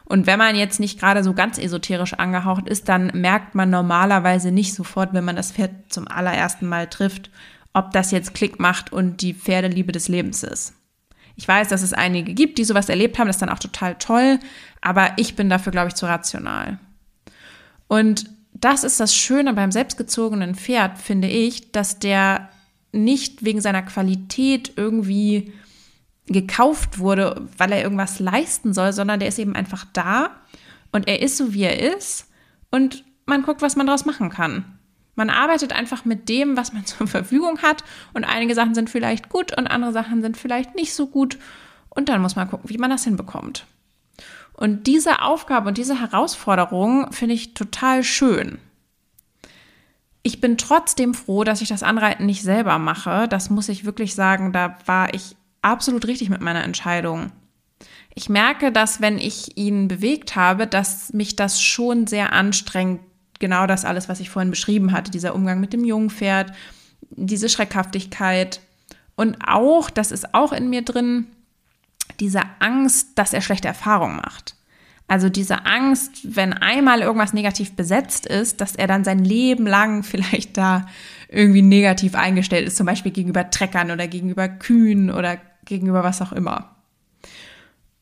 Und 0.05 0.27
wenn 0.27 0.39
man 0.39 0.57
jetzt 0.57 0.81
nicht 0.81 0.99
gerade 0.99 1.23
so 1.23 1.35
ganz 1.35 1.57
esoterisch 1.57 2.15
angehaucht 2.15 2.69
ist, 2.69 2.89
dann 2.89 3.13
merkt 3.15 3.55
man 3.55 3.71
normalerweise 3.71 4.51
nicht 4.51 4.75
sofort, 4.75 5.13
wenn 5.13 5.25
man 5.25 5.37
das 5.37 5.53
Pferd 5.53 5.71
zum 5.89 6.09
allerersten 6.09 6.67
Mal 6.67 6.89
trifft, 6.89 7.31
ob 7.73 7.93
das 7.93 8.11
jetzt 8.11 8.35
Klick 8.35 8.59
macht 8.59 8.93
und 8.93 9.21
die 9.21 9.35
Pferdeliebe 9.35 9.93
des 9.93 10.09
Lebens 10.09 10.43
ist. 10.43 10.75
Ich 11.37 11.47
weiß, 11.47 11.69
dass 11.69 11.83
es 11.83 11.93
einige 11.93 12.35
gibt, 12.35 12.59
die 12.59 12.65
sowas 12.65 12.89
erlebt 12.89 13.19
haben, 13.19 13.29
das 13.29 13.37
ist 13.37 13.43
dann 13.43 13.51
auch 13.51 13.61
total 13.61 13.95
toll, 13.95 14.41
aber 14.81 15.13
ich 15.17 15.37
bin 15.37 15.49
dafür, 15.49 15.73
glaube 15.73 15.89
ich, 15.89 15.95
zu 15.95 16.07
rational. 16.07 16.81
Und 17.91 18.31
das 18.53 18.85
ist 18.85 19.01
das 19.01 19.17
Schöne 19.17 19.53
beim 19.53 19.73
selbstgezogenen 19.73 20.55
Pferd, 20.55 20.97
finde 20.99 21.27
ich, 21.27 21.73
dass 21.73 21.99
der 21.99 22.49
nicht 22.93 23.45
wegen 23.45 23.61
seiner 23.61 23.83
Qualität 23.83 24.75
irgendwie 24.77 25.53
gekauft 26.27 27.01
wurde, 27.01 27.49
weil 27.59 27.73
er 27.73 27.83
irgendwas 27.83 28.21
leisten 28.21 28.75
soll, 28.75 28.93
sondern 28.93 29.19
der 29.19 29.29
ist 29.29 29.41
eben 29.41 29.57
einfach 29.57 29.87
da 29.93 30.37
und 30.93 31.09
er 31.09 31.21
ist 31.21 31.37
so, 31.37 31.53
wie 31.53 31.65
er 31.65 31.97
ist 31.97 32.29
und 32.71 33.05
man 33.27 33.43
guckt, 33.43 33.61
was 33.61 33.75
man 33.75 33.87
daraus 33.87 34.05
machen 34.05 34.31
kann. 34.31 34.79
Man 35.17 35.29
arbeitet 35.29 35.73
einfach 35.73 36.05
mit 36.05 36.29
dem, 36.29 36.57
was 36.57 36.73
man 36.73 36.87
zur 36.87 37.09
Verfügung 37.09 37.59
hat 37.59 37.83
und 38.15 38.23
einige 38.23 38.55
Sachen 38.55 38.77
sind 38.77 38.89
vielleicht 38.89 39.31
gut 39.31 39.57
und 39.59 39.67
andere 39.67 39.93
Sachen 39.93 40.23
sind 40.23 40.37
vielleicht 40.37 40.77
nicht 40.77 40.95
so 40.95 41.09
gut 41.09 41.39
und 41.89 42.09
dann 42.09 42.23
muss 42.23 42.37
man 42.37 42.49
gucken, 42.49 42.71
wie 42.71 42.79
man 42.79 42.91
das 42.91 43.03
hinbekommt. 43.03 43.67
Und 44.61 44.87
diese 44.87 45.23
Aufgabe 45.23 45.69
und 45.69 45.79
diese 45.79 45.99
Herausforderung 45.99 47.11
finde 47.13 47.35
ich 47.35 47.55
total 47.55 48.05
schön. 48.05 48.59
Ich 50.23 50.43
bin 50.43 50.59
trotzdem 50.59 51.15
froh, 51.15 51.45
dass 51.45 51.63
ich 51.63 51.71
das 51.71 51.83
Anreiten 51.83 52.27
nicht 52.27 52.43
selber 52.43 52.79
mache. 52.79 53.27
Das 53.27 53.49
muss 53.49 53.71
ich 53.71 53.87
wirklich 53.87 54.15
sagen, 54.15 54.53
da 54.53 54.77
war 54.85 55.15
ich 55.15 55.35
absolut 55.63 56.07
richtig 56.07 56.29
mit 56.29 56.43
meiner 56.43 56.63
Entscheidung. 56.63 57.33
Ich 58.15 58.29
merke, 58.29 58.71
dass 58.71 59.01
wenn 59.01 59.17
ich 59.17 59.57
ihn 59.57 59.89
bewegt 59.89 60.37
habe, 60.37 60.67
dass 60.67 61.11
mich 61.15 61.37
das 61.37 61.63
schon 61.63 62.07
sehr 62.07 62.35
anstrengt, 62.35 63.01
genau 63.39 63.67
das 63.67 63.87
alles, 63.87 64.11
was 64.11 64.21
ich 64.21 64.29
vorhin 64.29 64.51
beschrieben 64.51 64.93
hatte, 64.93 65.11
dieser 65.11 65.35
Umgang 65.35 65.61
mit 65.61 65.73
dem 65.73 65.87
Jungpferd, 65.87 66.53
diese 67.13 67.49
Schreckhaftigkeit 67.49 68.61
und 69.17 69.39
auch, 69.47 69.89
das 69.89 70.13
ist 70.13 70.35
auch 70.35 70.53
in 70.53 70.69
mir 70.69 70.83
drin, 70.83 71.29
diese 72.21 72.43
Angst, 72.61 73.19
dass 73.19 73.33
er 73.33 73.41
schlechte 73.41 73.69
Erfahrungen 73.69 74.17
macht. 74.17 74.55
Also 75.09 75.29
diese 75.29 75.67
Angst, 75.67 76.37
wenn 76.37 76.53
einmal 76.53 77.01
irgendwas 77.01 77.33
negativ 77.33 77.75
besetzt 77.75 78.27
ist, 78.27 78.61
dass 78.61 78.77
er 78.77 78.87
dann 78.87 79.03
sein 79.03 79.19
Leben 79.19 79.67
lang 79.67 80.03
vielleicht 80.05 80.57
da 80.57 80.87
irgendwie 81.29 81.63
negativ 81.63 82.15
eingestellt 82.15 82.69
ist, 82.69 82.77
zum 82.77 82.87
Beispiel 82.87 83.11
gegenüber 83.11 83.51
Treckern 83.51 83.91
oder 83.91 84.07
gegenüber 84.07 84.49
Kühen 84.49 85.11
oder 85.11 85.39
gegenüber 85.65 86.05
was 86.05 86.23
auch 86.23 86.33
immer. 86.33 86.77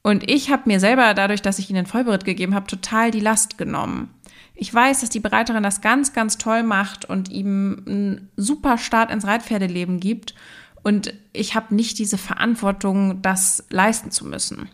Und 0.02 0.30
ich 0.30 0.50
habe 0.50 0.62
mir 0.66 0.80
selber, 0.80 1.12
dadurch, 1.14 1.42
dass 1.42 1.58
ich 1.58 1.70
ihnen 1.70 1.86
Vollberitt 1.86 2.24
gegeben 2.24 2.54
habe, 2.54 2.66
total 2.66 3.10
die 3.10 3.20
Last 3.20 3.58
genommen. 3.58 4.10
Ich 4.54 4.72
weiß, 4.72 5.00
dass 5.00 5.10
die 5.10 5.20
Bereiterin 5.20 5.62
das 5.62 5.80
ganz, 5.80 6.12
ganz 6.12 6.36
toll 6.36 6.62
macht 6.62 7.04
und 7.04 7.30
ihm 7.30 7.84
einen 7.86 8.30
super 8.36 8.76
Start 8.76 9.10
ins 9.10 9.26
Reitpferdeleben 9.26 10.00
gibt. 10.00 10.34
Und 10.82 11.14
ich 11.32 11.54
habe 11.54 11.74
nicht 11.74 11.98
diese 11.98 12.18
Verantwortung, 12.18 13.22
das 13.22 13.64
leisten 13.70 14.10
zu 14.10 14.26
müssen. 14.26 14.68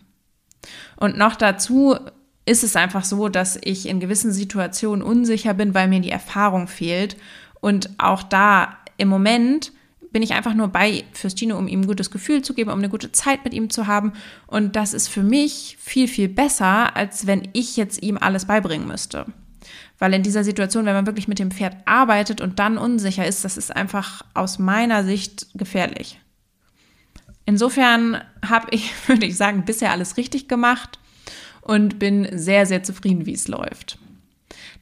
Und 0.97 1.17
noch 1.17 1.37
dazu 1.37 1.97
ist 2.47 2.64
es 2.64 2.77
einfach 2.77 3.05
so, 3.05 3.29
dass 3.29 3.59
ich 3.62 3.88
in 3.88 4.01
gewissen 4.01 4.33
Situationen 4.33 5.03
unsicher 5.03 5.55
bin, 5.55 5.75
weil 5.75 5.88
mir 5.88 6.01
die 6.01 6.11
Erfahrung 6.11 6.69
fehlt. 6.69 7.17
Und 7.61 7.90
auch 7.99 8.23
da 8.23 8.77
im 8.97 9.09
Moment 9.09 9.73
bin 10.14 10.23
ich 10.23 10.33
einfach 10.33 10.55
nur 10.55 10.69
bei 10.69 11.05
Fürstino, 11.12 11.59
um 11.59 11.67
ihm 11.67 11.81
ein 11.81 11.87
gutes 11.87 12.11
Gefühl 12.11 12.43
zu 12.43 12.55
geben, 12.55 12.71
um 12.71 12.79
eine 12.79 12.88
gute 12.88 13.11
Zeit 13.11 13.45
mit 13.45 13.53
ihm 13.53 13.71
zu 13.71 13.87
haben. 13.87 14.12
Und 14.47 14.77
das 14.77 14.95
ist 14.95 15.09
für 15.09 15.25
mich 15.25 15.77
viel, 15.81 16.07
viel 16.07 16.29
besser, 16.29 16.95
als 16.97 17.27
wenn 17.27 17.49
ich 17.53 17.77
jetzt 17.77 18.03
ihm 18.03 18.19
alles 18.19 18.45
beibringen 18.45 18.87
müsste. 18.87 19.27
Weil 19.99 20.15
in 20.15 20.23
dieser 20.23 20.45
Situation, 20.45 20.87
wenn 20.87 20.95
man 20.95 21.07
wirklich 21.07 21.29
mit 21.29 21.39
dem 21.39 21.51
Pferd 21.51 21.77
arbeitet 21.85 22.41
und 22.41 22.59
dann 22.59 22.79
unsicher 22.79 23.27
ist, 23.27 23.45
das 23.45 23.57
ist 23.57 23.75
einfach 23.75 24.23
aus 24.35 24.59
meiner 24.59 25.05
Sicht 25.05 25.47
gefährlich. 25.55 26.21
Insofern 27.47 28.23
habe 28.47 28.69
ich, 28.71 28.93
würde 29.09 29.27
ich 29.27 29.37
sagen, 29.37 29.65
bisher 29.65 29.93
alles 29.93 30.17
richtig 30.17 30.49
gemacht 30.49 30.99
und 31.61 31.99
bin 31.99 32.29
sehr, 32.33 32.67
sehr 32.67 32.83
zufrieden, 32.83 33.27
wie 33.27 33.35
es 33.35 33.49
läuft. 33.49 33.99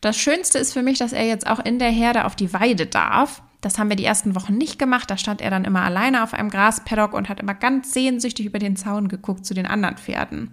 Das 0.01 0.17
Schönste 0.17 0.59
ist 0.59 0.73
für 0.73 0.83
mich, 0.83 0.99
dass 0.99 1.13
er 1.13 1.27
jetzt 1.27 1.47
auch 1.47 1.61
in 1.61 1.79
der 1.79 1.91
Herde 1.91 2.25
auf 2.25 2.35
die 2.35 2.53
Weide 2.53 2.87
darf. 2.87 3.43
Das 3.61 3.79
haben 3.79 3.89
wir 3.89 3.97
die 3.97 4.05
ersten 4.05 4.35
Wochen 4.35 4.59
nicht 4.59 4.79
gemacht. 4.79 5.09
Da 5.09 5.17
stand 5.17 5.41
er 5.41 5.51
dann 5.51 5.65
immer 5.65 5.83
alleine 5.83 6.25
auf 6.25 6.35
einem 6.35 6.51
Graspaddock 6.51 7.13
und 7.13 7.29
hat 7.29 7.39
immer 7.39 7.55
ganz 7.55 7.93
sehnsüchtig 7.93 8.47
über 8.47 8.59
den 8.59 8.75
Zaun 8.75 9.07
geguckt 9.07 9.47
zu 9.47 9.55
den 9.55 9.67
anderen 9.67 9.97
Pferden. 9.97 10.51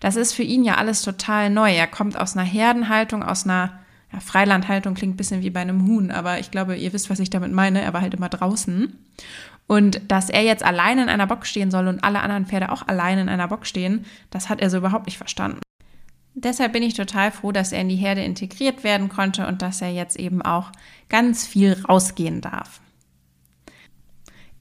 Das 0.00 0.16
ist 0.16 0.32
für 0.32 0.42
ihn 0.42 0.64
ja 0.64 0.76
alles 0.76 1.02
total 1.02 1.50
neu. 1.50 1.72
Er 1.72 1.86
kommt 1.86 2.16
aus 2.18 2.36
einer 2.36 2.46
Herdenhaltung, 2.46 3.22
aus 3.22 3.44
einer 3.44 3.80
ja, 4.12 4.20
Freilandhaltung, 4.20 4.94
klingt 4.94 5.14
ein 5.14 5.16
bisschen 5.16 5.42
wie 5.42 5.50
bei 5.50 5.60
einem 5.60 5.86
Huhn, 5.86 6.10
aber 6.10 6.38
ich 6.38 6.50
glaube, 6.50 6.76
ihr 6.76 6.92
wisst, 6.92 7.10
was 7.10 7.20
ich 7.20 7.30
damit 7.30 7.52
meine. 7.52 7.80
Er 7.82 7.92
war 7.92 8.02
halt 8.02 8.14
immer 8.14 8.28
draußen. 8.28 8.96
Und 9.66 10.00
dass 10.10 10.28
er 10.28 10.42
jetzt 10.42 10.64
alleine 10.64 11.04
in 11.04 11.08
einer 11.08 11.26
Box 11.26 11.48
stehen 11.48 11.70
soll 11.70 11.88
und 11.88 12.04
alle 12.04 12.20
anderen 12.20 12.46
Pferde 12.46 12.72
auch 12.72 12.86
alleine 12.88 13.22
in 13.22 13.28
einer 13.28 13.48
Box 13.48 13.68
stehen, 13.68 14.04
das 14.30 14.48
hat 14.48 14.60
er 14.60 14.70
so 14.70 14.76
überhaupt 14.76 15.06
nicht 15.06 15.16
verstanden. 15.16 15.60
Deshalb 16.34 16.72
bin 16.72 16.82
ich 16.82 16.94
total 16.94 17.30
froh, 17.30 17.52
dass 17.52 17.72
er 17.72 17.80
in 17.80 17.88
die 17.88 17.96
Herde 17.96 18.22
integriert 18.22 18.84
werden 18.84 19.08
konnte 19.08 19.46
und 19.46 19.62
dass 19.62 19.82
er 19.82 19.92
jetzt 19.92 20.18
eben 20.18 20.42
auch 20.42 20.72
ganz 21.08 21.46
viel 21.46 21.76
rausgehen 21.88 22.40
darf. 22.40 22.80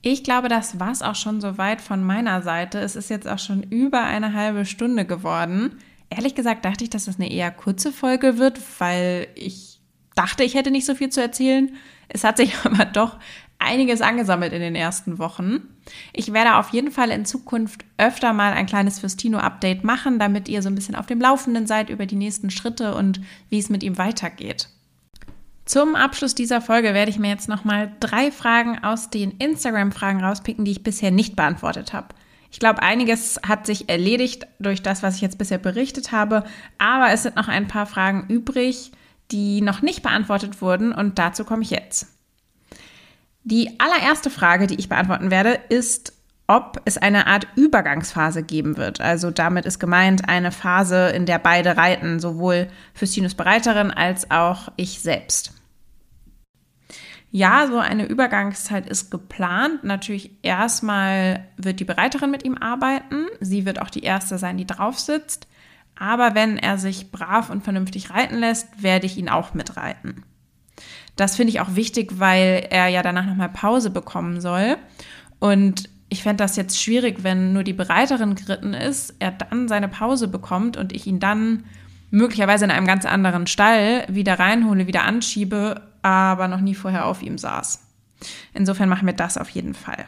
Ich 0.01 0.23
glaube, 0.23 0.49
das 0.49 0.79
war 0.79 0.91
es 0.91 1.01
auch 1.01 1.15
schon 1.15 1.41
soweit 1.41 1.79
von 1.79 2.03
meiner 2.03 2.41
Seite. 2.41 2.79
Es 2.79 2.95
ist 2.95 3.09
jetzt 3.09 3.27
auch 3.27 3.39
schon 3.39 3.63
über 3.63 4.03
eine 4.03 4.33
halbe 4.33 4.65
Stunde 4.65 5.05
geworden. 5.05 5.77
Ehrlich 6.09 6.33
gesagt 6.33 6.65
dachte 6.65 6.83
ich, 6.83 6.89
dass 6.89 7.05
das 7.05 7.19
eine 7.19 7.31
eher 7.31 7.51
kurze 7.51 7.91
Folge 7.91 8.37
wird, 8.37 8.59
weil 8.79 9.27
ich 9.35 9.79
dachte, 10.15 10.43
ich 10.43 10.55
hätte 10.55 10.71
nicht 10.71 10.85
so 10.85 10.95
viel 10.95 11.09
zu 11.09 11.21
erzählen. 11.21 11.75
Es 12.09 12.23
hat 12.23 12.37
sich 12.37 12.53
aber 12.63 12.85
doch 12.85 13.17
einiges 13.59 14.01
angesammelt 14.01 14.53
in 14.53 14.59
den 14.59 14.75
ersten 14.75 15.19
Wochen. 15.19 15.61
Ich 16.13 16.33
werde 16.33 16.55
auf 16.55 16.69
jeden 16.69 16.91
Fall 16.91 17.11
in 17.11 17.25
Zukunft 17.25 17.85
öfter 17.97 18.33
mal 18.33 18.53
ein 18.53 18.65
kleines 18.65 18.99
Fürstino-Update 18.99 19.83
machen, 19.83 20.17
damit 20.17 20.49
ihr 20.49 20.63
so 20.63 20.69
ein 20.69 20.75
bisschen 20.75 20.95
auf 20.95 21.05
dem 21.05 21.21
Laufenden 21.21 21.67
seid 21.67 21.91
über 21.91 22.07
die 22.07 22.15
nächsten 22.15 22.49
Schritte 22.49 22.95
und 22.95 23.21
wie 23.49 23.59
es 23.59 23.69
mit 23.69 23.83
ihm 23.83 23.99
weitergeht. 23.99 24.67
Zum 25.71 25.95
Abschluss 25.95 26.35
dieser 26.35 26.59
Folge 26.59 26.93
werde 26.93 27.09
ich 27.11 27.17
mir 27.17 27.29
jetzt 27.29 27.47
nochmal 27.47 27.93
drei 28.01 28.29
Fragen 28.29 28.83
aus 28.83 29.09
den 29.09 29.31
Instagram-Fragen 29.37 30.21
rauspicken, 30.21 30.65
die 30.65 30.71
ich 30.71 30.83
bisher 30.83 31.11
nicht 31.11 31.37
beantwortet 31.37 31.93
habe. 31.93 32.09
Ich 32.51 32.59
glaube, 32.59 32.83
einiges 32.83 33.39
hat 33.47 33.65
sich 33.65 33.87
erledigt 33.87 34.47
durch 34.59 34.83
das, 34.83 35.01
was 35.01 35.15
ich 35.15 35.21
jetzt 35.21 35.37
bisher 35.37 35.59
berichtet 35.59 36.11
habe, 36.11 36.43
aber 36.77 37.13
es 37.13 37.23
sind 37.23 37.37
noch 37.37 37.47
ein 37.47 37.69
paar 37.69 37.85
Fragen 37.85 38.25
übrig, 38.27 38.91
die 39.31 39.61
noch 39.61 39.81
nicht 39.81 40.03
beantwortet 40.03 40.61
wurden 40.61 40.91
und 40.91 41.17
dazu 41.17 41.45
komme 41.45 41.61
ich 41.61 41.69
jetzt. 41.69 42.07
Die 43.45 43.79
allererste 43.79 44.29
Frage, 44.29 44.67
die 44.67 44.75
ich 44.75 44.89
beantworten 44.89 45.31
werde, 45.31 45.57
ist, 45.69 46.11
ob 46.47 46.81
es 46.83 46.97
eine 46.97 47.27
Art 47.27 47.47
Übergangsphase 47.55 48.43
geben 48.43 48.75
wird. 48.75 48.99
Also 48.99 49.31
damit 49.31 49.65
ist 49.65 49.79
gemeint 49.79 50.27
eine 50.27 50.51
Phase, 50.51 51.11
in 51.11 51.25
der 51.25 51.39
beide 51.39 51.77
reiten, 51.77 52.19
sowohl 52.19 52.67
Fürstinus 52.93 53.35
Bereiterin 53.35 53.91
als 53.91 54.29
auch 54.31 54.69
ich 54.75 54.99
selbst. 54.99 55.60
Ja, 57.33 57.65
so 57.67 57.77
eine 57.79 58.05
Übergangszeit 58.05 58.89
ist 58.89 59.09
geplant. 59.09 59.85
Natürlich 59.85 60.31
erstmal 60.41 61.47
wird 61.55 61.79
die 61.79 61.85
Bereiterin 61.85 62.29
mit 62.29 62.43
ihm 62.43 62.57
arbeiten. 62.57 63.27
Sie 63.39 63.65
wird 63.65 63.81
auch 63.81 63.89
die 63.89 64.03
erste 64.03 64.37
sein, 64.37 64.57
die 64.57 64.67
drauf 64.67 64.99
sitzt. 64.99 65.47
Aber 65.97 66.35
wenn 66.35 66.57
er 66.57 66.77
sich 66.77 67.11
brav 67.11 67.49
und 67.49 67.63
vernünftig 67.63 68.09
reiten 68.09 68.37
lässt, 68.37 68.83
werde 68.83 69.05
ich 69.05 69.17
ihn 69.17 69.29
auch 69.29 69.53
mitreiten. 69.53 70.23
Das 71.15 71.37
finde 71.37 71.51
ich 71.51 71.61
auch 71.61 71.75
wichtig, 71.75 72.19
weil 72.19 72.67
er 72.69 72.87
ja 72.87 73.01
danach 73.01 73.25
nochmal 73.25 73.49
Pause 73.49 73.91
bekommen 73.91 74.41
soll. 74.41 74.77
Und 75.39 75.89
ich 76.09 76.23
fände 76.23 76.43
das 76.43 76.57
jetzt 76.57 76.81
schwierig, 76.81 77.23
wenn 77.23 77.53
nur 77.53 77.63
die 77.63 77.71
Bereiterin 77.71 78.35
geritten 78.35 78.73
ist, 78.73 79.15
er 79.19 79.31
dann 79.31 79.69
seine 79.69 79.87
Pause 79.87 80.27
bekommt 80.27 80.75
und 80.75 80.91
ich 80.91 81.07
ihn 81.07 81.21
dann 81.21 81.63
möglicherweise 82.09 82.65
in 82.65 82.71
einem 82.71 82.85
ganz 82.85 83.05
anderen 83.05 83.47
Stall 83.47 84.05
wieder 84.09 84.37
reinhole, 84.37 84.87
wieder 84.87 85.03
anschiebe, 85.03 85.90
aber 86.01 86.47
noch 86.47 86.61
nie 86.61 86.75
vorher 86.75 87.05
auf 87.05 87.21
ihm 87.21 87.37
saß. 87.37 87.83
Insofern 88.53 88.89
machen 88.89 89.05
wir 89.05 89.13
das 89.13 89.37
auf 89.37 89.49
jeden 89.49 89.73
Fall. 89.73 90.07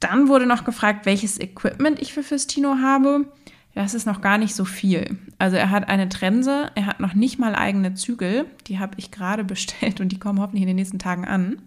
Dann 0.00 0.28
wurde 0.28 0.46
noch 0.46 0.64
gefragt, 0.64 1.06
welches 1.06 1.40
Equipment 1.40 2.00
ich 2.00 2.12
für 2.12 2.22
Fürstino 2.22 2.76
habe. 2.82 3.32
Das 3.74 3.92
ist 3.92 4.06
noch 4.06 4.20
gar 4.22 4.38
nicht 4.38 4.54
so 4.54 4.64
viel. 4.64 5.18
Also 5.38 5.56
er 5.56 5.70
hat 5.70 5.88
eine 5.88 6.08
Trense, 6.08 6.70
er 6.74 6.86
hat 6.86 7.00
noch 7.00 7.14
nicht 7.14 7.38
mal 7.38 7.54
eigene 7.54 7.94
Zügel. 7.94 8.46
Die 8.66 8.78
habe 8.78 8.94
ich 8.96 9.10
gerade 9.10 9.44
bestellt 9.44 10.00
und 10.00 10.10
die 10.10 10.18
kommen 10.18 10.40
hoffentlich 10.40 10.62
in 10.62 10.68
den 10.68 10.76
nächsten 10.76 10.98
Tagen 10.98 11.26
an. 11.26 11.60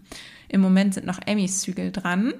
Im 0.47 0.61
Moment 0.61 0.93
sind 0.93 1.05
noch 1.05 1.19
Emmys 1.25 1.61
Zügel 1.61 1.91
dran. 1.91 2.33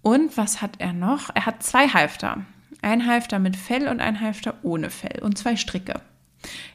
Und 0.00 0.36
was 0.36 0.62
hat 0.62 0.76
er 0.78 0.92
noch? 0.92 1.30
Er 1.34 1.46
hat 1.46 1.62
zwei 1.62 1.88
Halfter. 1.88 2.44
Ein 2.82 3.06
Halfter 3.06 3.38
mit 3.38 3.56
Fell 3.56 3.88
und 3.88 4.00
ein 4.00 4.20
Halfter 4.20 4.54
ohne 4.62 4.90
Fell 4.90 5.22
und 5.22 5.38
zwei 5.38 5.56
Stricke. 5.56 6.00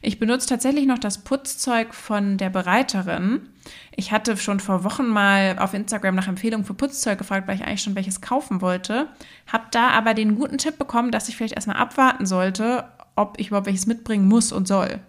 Ich 0.02 0.18
benutze 0.18 0.48
tatsächlich 0.48 0.86
noch 0.86 0.98
das 0.98 1.18
Putzzeug 1.18 1.94
von 1.94 2.36
der 2.36 2.50
Bereiterin. 2.50 3.48
Ich 3.94 4.12
hatte 4.12 4.36
schon 4.36 4.60
vor 4.60 4.84
Wochen 4.84 5.06
mal 5.06 5.58
auf 5.58 5.74
Instagram 5.74 6.14
nach 6.14 6.28
Empfehlungen 6.28 6.64
für 6.64 6.74
Putzzeug 6.74 7.18
gefragt, 7.18 7.46
weil 7.46 7.56
ich 7.56 7.64
eigentlich 7.64 7.82
schon 7.82 7.94
welches 7.94 8.20
kaufen 8.20 8.60
wollte. 8.60 9.08
Habe 9.46 9.64
da 9.70 9.88
aber 9.90 10.14
den 10.14 10.36
guten 10.36 10.58
Tipp 10.58 10.78
bekommen, 10.78 11.10
dass 11.10 11.28
ich 11.28 11.36
vielleicht 11.36 11.54
erstmal 11.54 11.76
abwarten 11.76 12.26
sollte, 12.26 12.84
ob 13.16 13.38
ich 13.38 13.48
überhaupt 13.48 13.66
welches 13.66 13.86
mitbringen 13.86 14.26
muss 14.26 14.52
und 14.52 14.66
soll. 14.66 15.00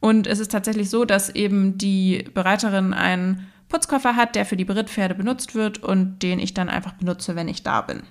Und 0.00 0.26
es 0.26 0.38
ist 0.38 0.52
tatsächlich 0.52 0.90
so, 0.90 1.04
dass 1.04 1.30
eben 1.30 1.78
die 1.78 2.24
Bereiterin 2.34 2.92
einen 2.92 3.46
Putzkoffer 3.68 4.14
hat, 4.14 4.36
der 4.36 4.46
für 4.46 4.56
die 4.56 4.64
Berittpferde 4.64 5.14
benutzt 5.14 5.54
wird 5.54 5.82
und 5.82 6.22
den 6.22 6.38
ich 6.38 6.54
dann 6.54 6.68
einfach 6.68 6.92
benutze, 6.92 7.34
wenn 7.34 7.48
ich 7.48 7.62
da 7.62 7.80
bin. 7.80 8.02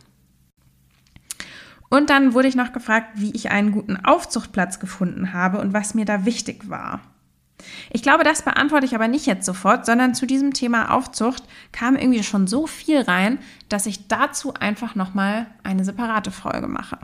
Und 1.90 2.10
dann 2.10 2.34
wurde 2.34 2.48
ich 2.48 2.56
noch 2.56 2.74
gefragt, 2.74 3.10
wie 3.16 3.32
ich 3.32 3.52
einen 3.52 3.72
guten 3.72 3.98
Aufzuchtplatz 4.04 4.80
gefunden 4.80 5.34
habe 5.34 5.60
und 5.60 5.74
was 5.74 5.94
mir 5.94 6.06
da 6.06 6.26
wichtig 6.26 6.70
war. 6.70 7.02
Ich 7.92 8.04
glaube, 8.04 8.24
das 8.24 8.42
beantworte 8.42 8.86
ich 8.86 8.96
aber 8.96 9.08
nicht 9.08 9.26
jetzt 9.26 9.46
sofort, 9.46 9.86
sondern 9.86 10.14
zu 10.14 10.26
diesem 10.26 10.54
Thema 10.54 10.92
Aufzucht 10.92 11.44
kam 11.72 11.96
irgendwie 11.96 12.24
schon 12.24 12.48
so 12.48 12.68
viel 12.68 13.02
rein, 13.02 13.40
dass 13.70 13.86
ich 13.86 14.08
dazu 14.08 14.54
einfach 14.54 14.96
nochmal 14.96 15.48
eine 15.64 15.86
separate 15.86 16.32
Folge 16.32 16.68
mache. 16.68 16.98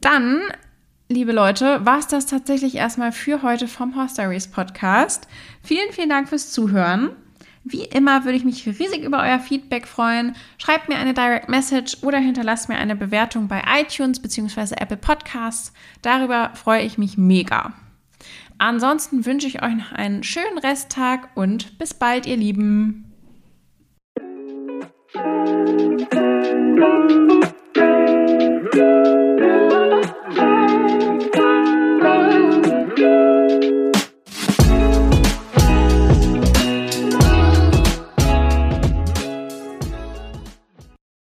Dann, 0.00 0.40
liebe 1.08 1.32
Leute, 1.32 1.84
war 1.84 1.98
es 1.98 2.06
das 2.06 2.26
tatsächlich 2.26 2.76
erstmal 2.76 3.10
für 3.10 3.42
heute 3.42 3.66
vom 3.66 3.96
Horse 3.96 4.14
Diaries 4.14 4.48
Podcast. 4.48 5.26
Vielen, 5.62 5.92
vielen 5.92 6.10
Dank 6.10 6.28
fürs 6.28 6.52
Zuhören. 6.52 7.10
Wie 7.64 7.84
immer 7.84 8.24
würde 8.24 8.38
ich 8.38 8.44
mich 8.44 8.66
riesig 8.66 9.02
über 9.04 9.22
euer 9.22 9.40
Feedback 9.40 9.86
freuen. 9.86 10.34
Schreibt 10.58 10.88
mir 10.88 10.96
eine 10.96 11.14
Direct 11.14 11.48
Message 11.48 11.98
oder 12.02 12.18
hinterlasst 12.18 12.68
mir 12.68 12.76
eine 12.76 12.96
Bewertung 12.96 13.48
bei 13.48 13.62
iTunes 13.80 14.20
bzw. 14.20 14.74
Apple 14.76 14.96
Podcasts. 14.96 15.72
Darüber 16.02 16.52
freue 16.54 16.82
ich 16.82 16.98
mich 16.98 17.18
mega. 17.18 17.74
Ansonsten 18.58 19.24
wünsche 19.26 19.46
ich 19.46 19.62
euch 19.62 19.74
noch 19.74 19.92
einen 19.92 20.22
schönen 20.22 20.58
Resttag 20.58 21.30
und 21.34 21.78
bis 21.78 21.94
bald, 21.94 22.26
ihr 22.26 22.36
Lieben. 22.36 23.04
Musik 25.14 25.58